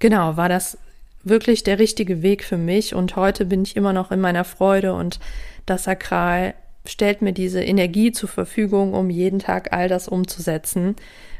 genau, 0.00 0.36
war 0.36 0.48
das 0.48 0.78
wirklich 1.24 1.64
der 1.64 1.78
richtige 1.78 2.22
Weg 2.22 2.44
für 2.44 2.56
mich 2.56 2.94
und 2.94 3.16
heute 3.16 3.44
bin 3.46 3.62
ich 3.62 3.76
immer 3.76 3.92
noch 3.92 4.10
in 4.10 4.20
meiner 4.20 4.44
Freude 4.44 4.94
und 4.94 5.20
das 5.66 5.84
Sakral 5.84 6.54
stellt 6.86 7.22
mir 7.22 7.32
diese 7.32 7.62
Energie 7.62 8.12
zur 8.12 8.28
Verfügung, 8.28 8.94
um 8.94 9.10
jeden 9.10 9.38
Tag 9.38 9.72
all 9.72 9.88
das 9.88 10.08
umzusetzen, 10.08 10.96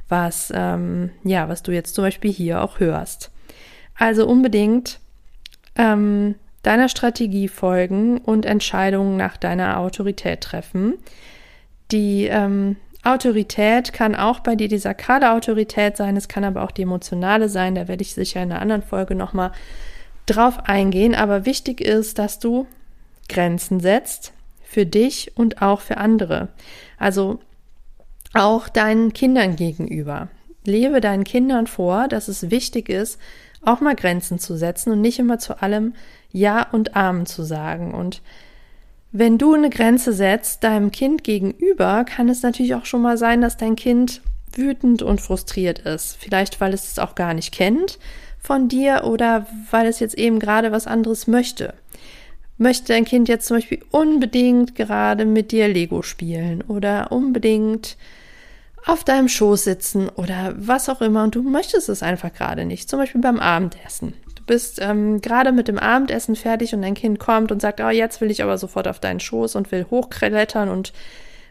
was, 0.09 0.53
ähm, 0.55 1.11
ja, 1.23 1.49
was 1.49 1.63
du 1.63 1.73
jetzt 1.73 1.95
zum 1.95 2.05
Beispiel 2.05 2.33
hier 2.33 2.63
auch 2.63 2.81
hörst. 2.81 3.31
Also 3.97 4.27
unbedingt 4.27 5.01
ähm, 5.77 6.37
deiner 6.63 6.89
Strategie 6.89 7.49
folgen 7.49 8.19
und 8.19 8.47
Entscheidungen 8.47 9.17
nach 9.17 9.37
deiner 9.37 9.79
Autorität 9.79 10.41
treffen. 10.41 10.95
Die 11.93 12.25
ähm, 12.25 12.77
Autorität 13.05 13.93
kann 13.93 14.15
auch 14.15 14.41
bei 14.41 14.57
dir 14.57 14.69
die 14.69 14.79
sakrale 14.79 15.33
Autorität 15.33 15.97
sein, 15.97 16.17
es 16.17 16.29
kann 16.29 16.45
aber 16.45 16.63
auch 16.63 16.71
die 16.71 16.83
emotionale 16.83 17.49
sein, 17.49 17.75
da 17.75 17.87
werde 17.87 18.03
ich 18.03 18.15
sicher 18.15 18.43
in 18.43 18.51
einer 18.51 18.61
anderen 18.61 18.83
Folge 18.83 19.15
nochmal 19.15 19.53
drauf 20.27 20.61
eingehen. 20.65 21.15
Aber 21.15 21.47
wichtig 21.47 21.81
ist, 21.81 22.19
dass 22.19 22.39
du 22.39 22.67
Grenzen 23.29 23.81
setzt 23.81 24.33
für 24.63 24.87
dich 24.87 25.33
und 25.37 25.63
auch 25.63 25.81
für 25.81 25.99
andere. 25.99 26.49
Also 26.99 27.41
auch 28.33 28.69
deinen 28.69 29.13
Kindern 29.13 29.57
gegenüber. 29.57 30.29
Lebe 30.65 31.01
deinen 31.01 31.25
Kindern 31.25 31.67
vor, 31.67 32.09
dass 32.09 32.29
es 32.29 32.51
wichtig 32.51 32.89
ist, 32.89 33.21
auch 33.63 33.81
mal 33.81 33.95
Grenzen 33.95 34.39
zu 34.39 34.57
setzen 34.57 34.93
und 34.93 35.01
nicht 35.01 35.19
immer 35.19 35.39
zu 35.39 35.63
allem 35.63 35.95
Ja 36.33 36.67
und 36.73 36.97
Amen 36.97 37.27
zu 37.27 37.43
sagen. 37.43 37.95
Und 37.95 38.23
wenn 39.17 39.39
du 39.39 39.55
eine 39.55 39.71
Grenze 39.71 40.13
setzt 40.13 40.65
deinem 40.65 40.91
Kind 40.91 41.23
gegenüber, 41.23 42.05
kann 42.05 42.29
es 42.29 42.43
natürlich 42.43 42.75
auch 42.75 42.85
schon 42.85 43.01
mal 43.01 43.17
sein, 43.17 43.43
dass 43.43 43.57
dein 43.57 43.77
Kind 43.77 44.23
wütend 44.53 45.03
und 45.03 45.21
frustriert 45.21 45.79
ist. 45.79 46.17
Vielleicht, 46.19 46.61
weil 46.61 46.75
es 46.75 46.89
es 46.89 46.99
auch 46.99 47.15
gar 47.15 47.33
nicht 47.33 47.53
kennt 47.53 48.01
von 48.41 48.67
dir 48.67 49.05
oder 49.05 49.47
weil 49.71 49.87
es 49.87 50.01
jetzt 50.01 50.19
eben 50.19 50.41
gerade 50.41 50.73
was 50.73 50.89
anderes 50.89 51.29
möchte. 51.29 51.75
Möchte 52.59 52.89
dein 52.89 53.05
Kind 53.05 53.29
jetzt 53.29 53.47
zum 53.47 53.59
Beispiel 53.59 53.85
unbedingt 53.93 54.75
gerade 54.75 55.27
mit 55.27 55.53
dir 55.53 55.69
Lego 55.69 56.03
spielen 56.03 56.63
oder 56.63 57.13
unbedingt 57.13 57.97
auf 58.85 59.05
deinem 59.05 59.29
Schoß 59.29 59.63
sitzen 59.63 60.09
oder 60.09 60.55
was 60.57 60.89
auch 60.89 61.01
immer 61.01 61.23
und 61.23 61.37
du 61.37 61.43
möchtest 61.43 61.89
es 61.89 62.03
einfach 62.03 62.33
gerade 62.33 62.65
nicht, 62.65 62.91
zum 62.91 62.99
Beispiel 62.99 63.21
beim 63.21 63.39
Abendessen. 63.39 64.15
Bist 64.47 64.79
ähm, 64.81 65.21
gerade 65.21 65.53
mit 65.53 65.69
dem 65.69 65.79
Abendessen 65.79 66.37
fertig 66.37 66.75
und 66.75 66.83
dein 66.83 66.95
Kind 66.95 67.19
kommt 67.19 67.51
und 67.51 67.61
sagt, 67.61 67.81
oh, 67.81 67.89
jetzt 67.89 68.21
will 68.21 68.31
ich 68.31 68.43
aber 68.43 68.59
sofort 68.59 68.89
auf 68.89 69.01
deinen 69.01 69.21
Schoß 69.21 69.57
und 69.57 69.73
will 69.73 69.87
hochklettern 69.91 70.69
und 70.69 70.93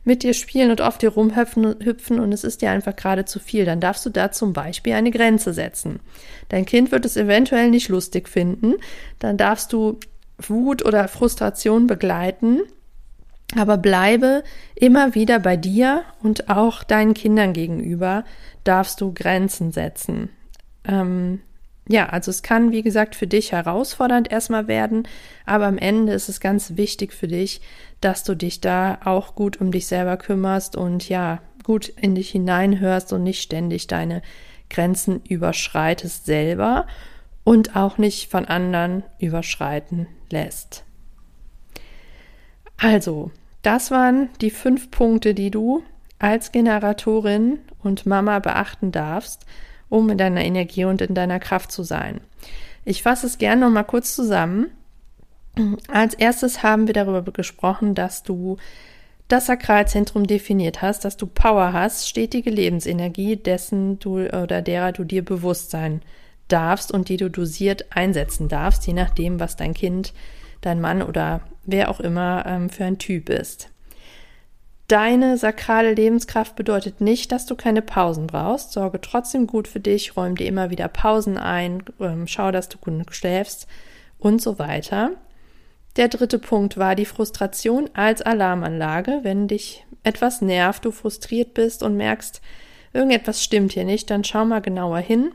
mit 0.04 0.24
dir 0.24 0.34
spielen 0.34 0.70
und 0.70 0.82
auf 0.82 0.98
dir 0.98 1.10
rumhüpfen 1.10 1.76
hüpfen 1.82 2.20
und 2.20 2.34
es 2.34 2.44
ist 2.44 2.62
dir 2.62 2.72
einfach 2.72 2.96
gerade 2.96 3.24
zu 3.24 3.40
viel, 3.40 3.64
dann 3.64 3.80
darfst 3.80 4.06
du 4.06 4.10
da 4.10 4.32
zum 4.32 4.52
Beispiel 4.52 4.94
eine 4.94 5.12
Grenze 5.12 5.54
setzen. 5.54 6.02
Dein 6.50 6.66
Kind 6.66 6.92
wird 6.92 7.06
es 7.06 7.16
eventuell 7.16 7.70
nicht 7.70 7.88
lustig 7.88 8.28
finden, 8.28 8.74
dann 9.20 9.38
darfst 9.38 9.72
du 9.72 10.00
Wut 10.38 10.84
oder 10.84 11.08
Frustration 11.08 11.88
begleiten 11.88 12.60
aber 13.60 13.78
bleibe 13.78 14.44
immer 14.76 15.16
wieder 15.16 15.40
bei 15.40 15.58
dir 15.58 16.04
und 16.22 16.50
auch 16.50 16.84
deinen 16.84 17.14
Kindern 17.14 17.54
gegenüber 17.54 18.24
darfst 18.64 19.02
du 19.02 19.14
Grenzen 19.14 19.72
setzen. 19.72 20.30
Ähm, 20.86 21.42
ja, 21.88 22.08
also 22.08 22.32
es 22.32 22.44
kann, 22.44 22.72
wie 22.72 22.82
gesagt, 22.82 23.16
für 23.16 23.28
dich 23.28 23.52
herausfordernd 23.52 24.32
erstmal 24.32 24.68
werden, 24.68 25.08
aber 25.46 25.66
am 25.66 25.78
Ende 25.78 26.14
ist 26.14 26.30
es 26.30 26.40
ganz 26.40 26.78
wichtig 26.78 27.14
für 27.14 27.28
dich, 27.28 27.62
dass 28.00 28.24
du 28.24 28.36
dich 28.36 28.62
da 28.62 29.00
auch 29.04 29.36
gut 29.36 29.60
um 29.60 29.72
dich 29.72 29.88
selber 29.88 30.18
kümmerst 30.18 30.76
und 30.76 31.10
ja, 31.10 31.42
gut 31.64 31.90
in 31.90 32.16
dich 32.16 32.32
hineinhörst 32.32 33.12
und 33.14 33.24
nicht 33.24 33.42
ständig 33.42 33.88
deine 33.88 34.22
Grenzen 34.70 35.22
überschreitest 35.28 36.26
selber 36.26 36.88
und 37.44 37.76
auch 37.76 37.98
nicht 37.98 38.32
von 38.32 38.46
anderen 38.46 39.04
überschreiten 39.20 40.08
lässt. 40.30 40.84
Also, 42.78 43.32
das 43.62 43.92
waren 43.92 44.30
die 44.42 44.50
fünf 44.50 44.92
Punkte, 44.92 45.34
die 45.34 45.52
du 45.52 45.84
als 46.20 46.52
Generatorin 46.52 47.60
und 47.82 48.06
Mama 48.06 48.40
beachten 48.40 48.92
darfst, 48.92 49.46
um 49.94 50.10
in 50.10 50.18
deiner 50.18 50.44
Energie 50.44 50.86
und 50.86 51.02
in 51.02 51.14
deiner 51.14 51.40
Kraft 51.40 51.72
zu 51.72 51.84
sein. 51.84 52.20
Ich 52.84 53.04
fasse 53.04 53.28
es 53.28 53.38
gerne 53.38 53.62
noch 53.62 53.70
mal 53.70 53.84
kurz 53.84 54.16
zusammen. 54.16 54.72
Als 55.88 56.16
erstes 56.16 56.64
haben 56.64 56.88
wir 56.88 56.96
darüber 56.96 57.22
gesprochen, 57.32 57.94
dass 57.94 58.24
du 58.24 58.58
das 59.28 59.46
Sakralzentrum 59.46 60.26
definiert 60.26 60.82
hast, 60.82 61.06
dass 61.06 61.16
du 61.16 61.28
Power 61.28 61.74
hast, 61.74 62.10
stetige 62.10 62.50
Lebensenergie, 62.50 63.36
dessen 63.36 64.00
du 64.00 64.28
oder 64.28 64.64
derer 64.64 64.94
du 64.94 65.04
dir 65.04 65.24
bewusst 65.24 65.70
sein 65.70 66.02
darfst 66.48 66.92
und 66.92 67.08
die 67.08 67.18
du 67.18 67.30
dosiert 67.30 67.86
einsetzen 67.96 68.50
darfst, 68.50 68.88
je 68.88 68.94
nachdem, 68.94 69.40
was 69.40 69.56
dein 69.56 69.76
Kind, 69.76 70.14
dein 70.62 70.82
Mann 70.82 71.04
oder 71.04 71.42
wer 71.66 71.90
auch 71.92 72.00
immer 72.00 72.46
ähm, 72.48 72.70
für 72.72 72.86
ein 72.86 72.98
Typ 72.98 73.30
ist. 73.30 73.70
Deine 74.88 75.38
sakrale 75.38 75.94
Lebenskraft 75.94 76.56
bedeutet 76.56 77.00
nicht, 77.00 77.32
dass 77.32 77.46
du 77.46 77.56
keine 77.56 77.82
Pausen 77.82 78.28
brauchst. 78.28 78.74
Sorge 78.74 79.00
trotzdem 79.00 79.48
gut 79.48 79.68
für 79.68 79.80
dich, 79.80 80.18
räum 80.18 80.36
dir 80.36 80.48
immer 80.48 80.70
wieder 80.70 80.88
Pausen 80.90 81.38
ein, 81.38 81.84
ähm, 82.00 82.28
schau, 82.28 82.52
dass 82.52 82.68
du 82.70 82.78
gut 82.78 83.16
schläfst 83.16 83.68
und 84.20 84.42
so 84.42 84.60
weiter. 84.60 85.12
Der 85.96 86.10
dritte 86.10 86.38
Punkt 86.40 86.78
war 86.78 86.96
die 86.96 87.06
Frustration 87.06 87.90
als 87.94 88.22
Alarmanlage. 88.22 89.20
Wenn 89.22 89.48
dich 89.48 89.86
etwas 90.04 90.42
nervt, 90.42 90.84
du 90.84 90.92
frustriert 90.92 91.54
bist 91.54 91.82
und 91.82 91.96
merkst, 91.96 92.42
irgendetwas 92.94 93.44
stimmt 93.44 93.74
hier 93.74 93.86
nicht, 93.86 94.10
dann 94.10 94.24
schau 94.24 94.44
mal 94.44 94.62
genauer 94.62 95.00
hin, 95.00 95.32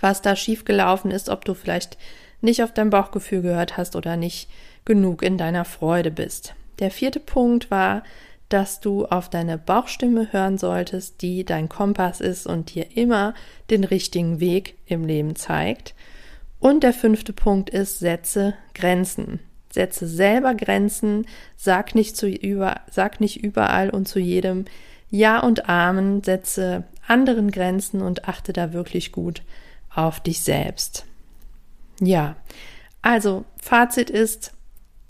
was 0.00 0.20
da 0.20 0.36
schiefgelaufen 0.36 1.10
ist, 1.10 1.28
ob 1.30 1.44
du 1.44 1.54
vielleicht 1.54 1.96
nicht 2.40 2.62
auf 2.62 2.72
dein 2.72 2.90
Bauchgefühl 2.90 3.40
gehört 3.40 3.76
hast 3.76 3.96
oder 3.96 4.16
nicht 4.16 4.50
genug 4.84 5.22
in 5.22 5.38
deiner 5.38 5.64
Freude 5.64 6.10
bist. 6.10 6.54
Der 6.78 6.90
vierte 6.90 7.20
Punkt 7.20 7.70
war, 7.70 8.02
dass 8.48 8.80
du 8.80 9.06
auf 9.06 9.28
deine 9.28 9.58
Bauchstimme 9.58 10.32
hören 10.32 10.58
solltest, 10.58 11.20
die 11.22 11.44
dein 11.44 11.68
Kompass 11.68 12.20
ist 12.20 12.46
und 12.46 12.74
dir 12.74 12.96
immer 12.96 13.34
den 13.70 13.84
richtigen 13.84 14.40
Weg 14.40 14.76
im 14.86 15.04
Leben 15.04 15.34
zeigt. 15.34 15.94
Und 16.60 16.82
der 16.82 16.92
fünfte 16.92 17.32
Punkt 17.32 17.70
ist, 17.70 17.98
setze 17.98 18.54
Grenzen. 18.74 19.40
Setze 19.70 20.06
selber 20.06 20.54
Grenzen, 20.54 21.26
sag 21.56 21.94
nicht, 21.94 22.16
zu 22.16 22.28
über, 22.28 22.80
sag 22.90 23.20
nicht 23.20 23.42
überall 23.42 23.90
und 23.90 24.08
zu 24.08 24.18
jedem 24.18 24.64
Ja 25.10 25.40
und 25.40 25.68
Amen, 25.68 26.22
setze 26.22 26.84
anderen 27.06 27.50
Grenzen 27.50 28.00
und 28.00 28.26
achte 28.28 28.52
da 28.52 28.72
wirklich 28.72 29.12
gut 29.12 29.42
auf 29.94 30.20
dich 30.20 30.40
selbst. 30.42 31.04
Ja, 32.00 32.36
also 33.02 33.44
Fazit 33.58 34.10
ist, 34.10 34.52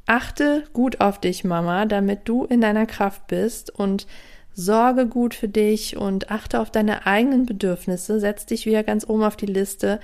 achte 0.07 0.65
gut 0.73 1.01
auf 1.01 1.21
dich, 1.21 1.45
Mama, 1.45 1.85
damit 1.87 2.21
du 2.25 2.45
in 2.45 2.61
deiner 2.61 2.87
Kraft 2.87 3.27
bist 3.27 3.71
und 3.71 4.07
sorge 4.55 5.07
gut 5.07 5.35
für 5.35 5.49
dich 5.49 5.97
und 5.97 6.31
achte 6.31 6.61
auf 6.61 6.71
deine 6.71 7.07
eigenen 7.07 7.45
Bedürfnisse, 7.45 8.19
setz 8.21 8.47
dich 8.47 8.65
wieder 8.65 8.83
ganz 8.83 9.07
oben 9.07 9.25
auf 9.25 9.37
die 9.37 9.47
Liste 9.47 10.01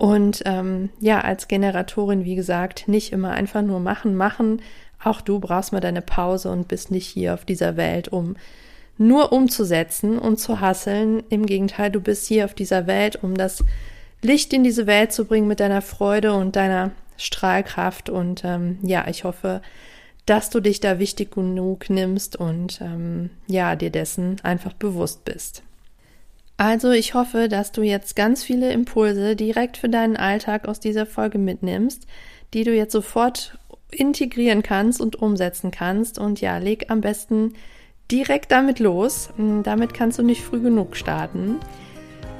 und 0.00 0.42
ähm, 0.46 0.88
ja, 0.98 1.20
als 1.20 1.46
Generatorin, 1.46 2.24
wie 2.24 2.34
gesagt, 2.34 2.88
nicht 2.88 3.12
immer 3.12 3.32
einfach 3.32 3.60
nur 3.60 3.80
machen, 3.80 4.14
machen. 4.14 4.62
Auch 5.02 5.20
du 5.20 5.40
brauchst 5.40 5.74
mal 5.74 5.80
deine 5.80 6.00
Pause 6.00 6.50
und 6.50 6.68
bist 6.68 6.90
nicht 6.90 7.06
hier 7.06 7.34
auf 7.34 7.44
dieser 7.44 7.76
Welt, 7.76 8.08
um 8.08 8.36
nur 8.96 9.30
umzusetzen 9.30 10.18
und 10.18 10.38
zu 10.38 10.60
hasseln. 10.60 11.22
Im 11.28 11.44
Gegenteil, 11.44 11.90
du 11.90 12.00
bist 12.00 12.26
hier 12.26 12.46
auf 12.46 12.54
dieser 12.54 12.86
Welt, 12.86 13.22
um 13.22 13.36
das 13.36 13.62
Licht 14.22 14.54
in 14.54 14.64
diese 14.64 14.86
Welt 14.86 15.12
zu 15.12 15.26
bringen 15.26 15.48
mit 15.48 15.60
deiner 15.60 15.82
Freude 15.82 16.32
und 16.32 16.56
deiner 16.56 16.92
Strahlkraft. 17.20 18.10
Und 18.10 18.44
ähm, 18.44 18.78
ja, 18.82 19.06
ich 19.08 19.24
hoffe, 19.24 19.62
dass 20.26 20.50
du 20.50 20.60
dich 20.60 20.80
da 20.80 20.98
wichtig 20.98 21.32
genug 21.32 21.90
nimmst 21.90 22.36
und 22.36 22.80
ähm, 22.80 23.30
ja, 23.46 23.76
dir 23.76 23.90
dessen 23.90 24.36
einfach 24.42 24.72
bewusst 24.72 25.24
bist. 25.24 25.62
Also 26.56 26.90
ich 26.90 27.14
hoffe, 27.14 27.48
dass 27.48 27.72
du 27.72 27.82
jetzt 27.82 28.16
ganz 28.16 28.44
viele 28.44 28.70
Impulse 28.70 29.34
direkt 29.34 29.78
für 29.78 29.88
deinen 29.88 30.16
Alltag 30.16 30.68
aus 30.68 30.78
dieser 30.78 31.06
Folge 31.06 31.38
mitnimmst, 31.38 32.06
die 32.52 32.64
du 32.64 32.74
jetzt 32.74 32.92
sofort 32.92 33.58
integrieren 33.90 34.62
kannst 34.62 35.00
und 35.00 35.16
umsetzen 35.16 35.70
kannst. 35.70 36.18
Und 36.18 36.40
ja, 36.40 36.58
leg 36.58 36.90
am 36.90 37.00
besten 37.00 37.54
direkt 38.10 38.52
damit 38.52 38.78
los. 38.78 39.30
Damit 39.62 39.94
kannst 39.94 40.18
du 40.18 40.22
nicht 40.22 40.42
früh 40.42 40.60
genug 40.60 40.96
starten. 40.96 41.56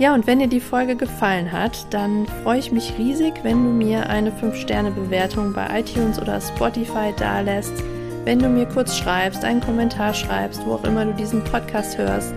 Ja, 0.00 0.12
und 0.14 0.26
wenn 0.26 0.38
dir 0.38 0.48
die 0.48 0.60
Folge 0.60 0.96
gefallen 0.96 1.52
hat, 1.52 1.92
dann 1.92 2.26
freue 2.42 2.58
ich 2.58 2.72
mich 2.72 2.94
riesig, 2.96 3.34
wenn 3.42 3.62
du 3.62 3.68
mir 3.68 4.08
eine 4.08 4.30
5-Sterne-Bewertung 4.30 5.52
bei 5.52 5.80
iTunes 5.80 6.18
oder 6.18 6.40
Spotify 6.40 7.12
dalässt, 7.18 7.74
wenn 8.24 8.38
du 8.38 8.48
mir 8.48 8.64
kurz 8.64 8.96
schreibst, 8.96 9.44
einen 9.44 9.60
Kommentar 9.60 10.14
schreibst, 10.14 10.64
wo 10.64 10.76
auch 10.76 10.84
immer 10.84 11.04
du 11.04 11.12
diesen 11.12 11.44
Podcast 11.44 11.98
hörst, 11.98 12.32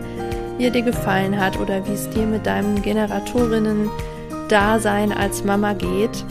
wie 0.58 0.66
er 0.66 0.72
dir 0.72 0.82
gefallen 0.82 1.40
hat 1.40 1.58
oder 1.58 1.88
wie 1.88 1.94
es 1.94 2.10
dir 2.10 2.26
mit 2.26 2.46
deinem 2.46 2.82
Generatorinnen-Dasein 2.82 5.14
als 5.14 5.46
Mama 5.46 5.72
geht. 5.72 6.26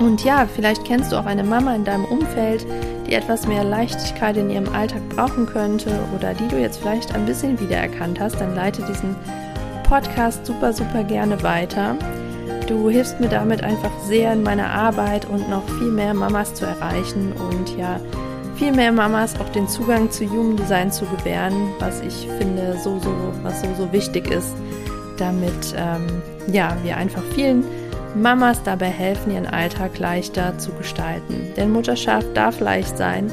Und 0.00 0.24
ja, 0.24 0.48
vielleicht 0.52 0.84
kennst 0.84 1.12
du 1.12 1.16
auch 1.16 1.26
eine 1.26 1.44
Mama 1.44 1.76
in 1.76 1.84
deinem 1.84 2.06
Umfeld, 2.06 2.66
die 3.06 3.14
etwas 3.14 3.46
mehr 3.46 3.62
Leichtigkeit 3.62 4.36
in 4.36 4.50
ihrem 4.50 4.74
Alltag 4.74 5.08
brauchen 5.10 5.46
könnte 5.46 5.96
oder 6.12 6.34
die 6.34 6.48
du 6.48 6.60
jetzt 6.60 6.78
vielleicht 6.78 7.14
ein 7.14 7.24
bisschen 7.24 7.60
wiedererkannt 7.60 8.18
hast, 8.18 8.40
dann 8.40 8.56
leite 8.56 8.82
diesen 8.82 9.14
Podcast 9.84 10.44
super, 10.44 10.72
super 10.72 11.04
gerne 11.04 11.42
weiter. 11.42 11.96
Du 12.66 12.90
hilfst 12.90 13.20
mir 13.20 13.28
damit 13.28 13.62
einfach 13.62 13.92
sehr 14.06 14.32
in 14.32 14.42
meiner 14.42 14.70
Arbeit 14.70 15.26
und 15.28 15.48
noch 15.48 15.66
viel 15.78 15.90
mehr 15.90 16.14
Mamas 16.14 16.54
zu 16.54 16.64
erreichen 16.64 17.32
und 17.32 17.76
ja, 17.78 18.00
viel 18.56 18.72
mehr 18.72 18.92
Mamas 18.92 19.38
auch 19.38 19.48
den 19.50 19.68
Zugang 19.68 20.10
zu 20.10 20.28
Human 20.28 20.56
Design 20.56 20.90
zu 20.90 21.04
gewähren, 21.06 21.72
was 21.78 22.00
ich 22.00 22.28
finde 22.38 22.76
so, 22.82 22.98
so, 22.98 23.14
was 23.42 23.60
so, 23.60 23.68
so 23.76 23.92
wichtig 23.92 24.30
ist, 24.30 24.54
damit 25.18 25.74
ähm, 25.76 26.06
ja, 26.52 26.76
wir 26.82 26.96
einfach 26.96 27.22
vielen 27.34 27.64
Mamas 28.14 28.62
dabei 28.62 28.86
helfen, 28.86 29.32
ihren 29.32 29.46
Alltag 29.46 29.98
leichter 29.98 30.56
zu 30.58 30.72
gestalten. 30.72 31.52
Denn 31.56 31.72
Mutterschaft 31.72 32.28
darf 32.34 32.60
leicht 32.60 32.96
sein 32.96 33.30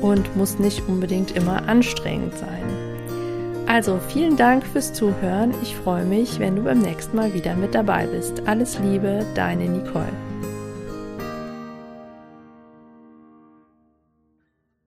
und 0.00 0.36
muss 0.36 0.58
nicht 0.58 0.86
unbedingt 0.88 1.30
immer 1.36 1.68
anstrengend 1.68 2.36
sein. 2.36 2.85
Also 3.66 3.98
vielen 4.08 4.36
Dank 4.36 4.64
fürs 4.64 4.92
Zuhören. 4.92 5.52
Ich 5.62 5.76
freue 5.76 6.04
mich, 6.04 6.38
wenn 6.38 6.56
du 6.56 6.62
beim 6.62 6.78
nächsten 6.78 7.16
Mal 7.16 7.34
wieder 7.34 7.54
mit 7.56 7.74
dabei 7.74 8.06
bist. 8.06 8.42
Alles 8.46 8.78
Liebe, 8.78 9.26
deine 9.34 9.68
Nicole. 9.68 10.25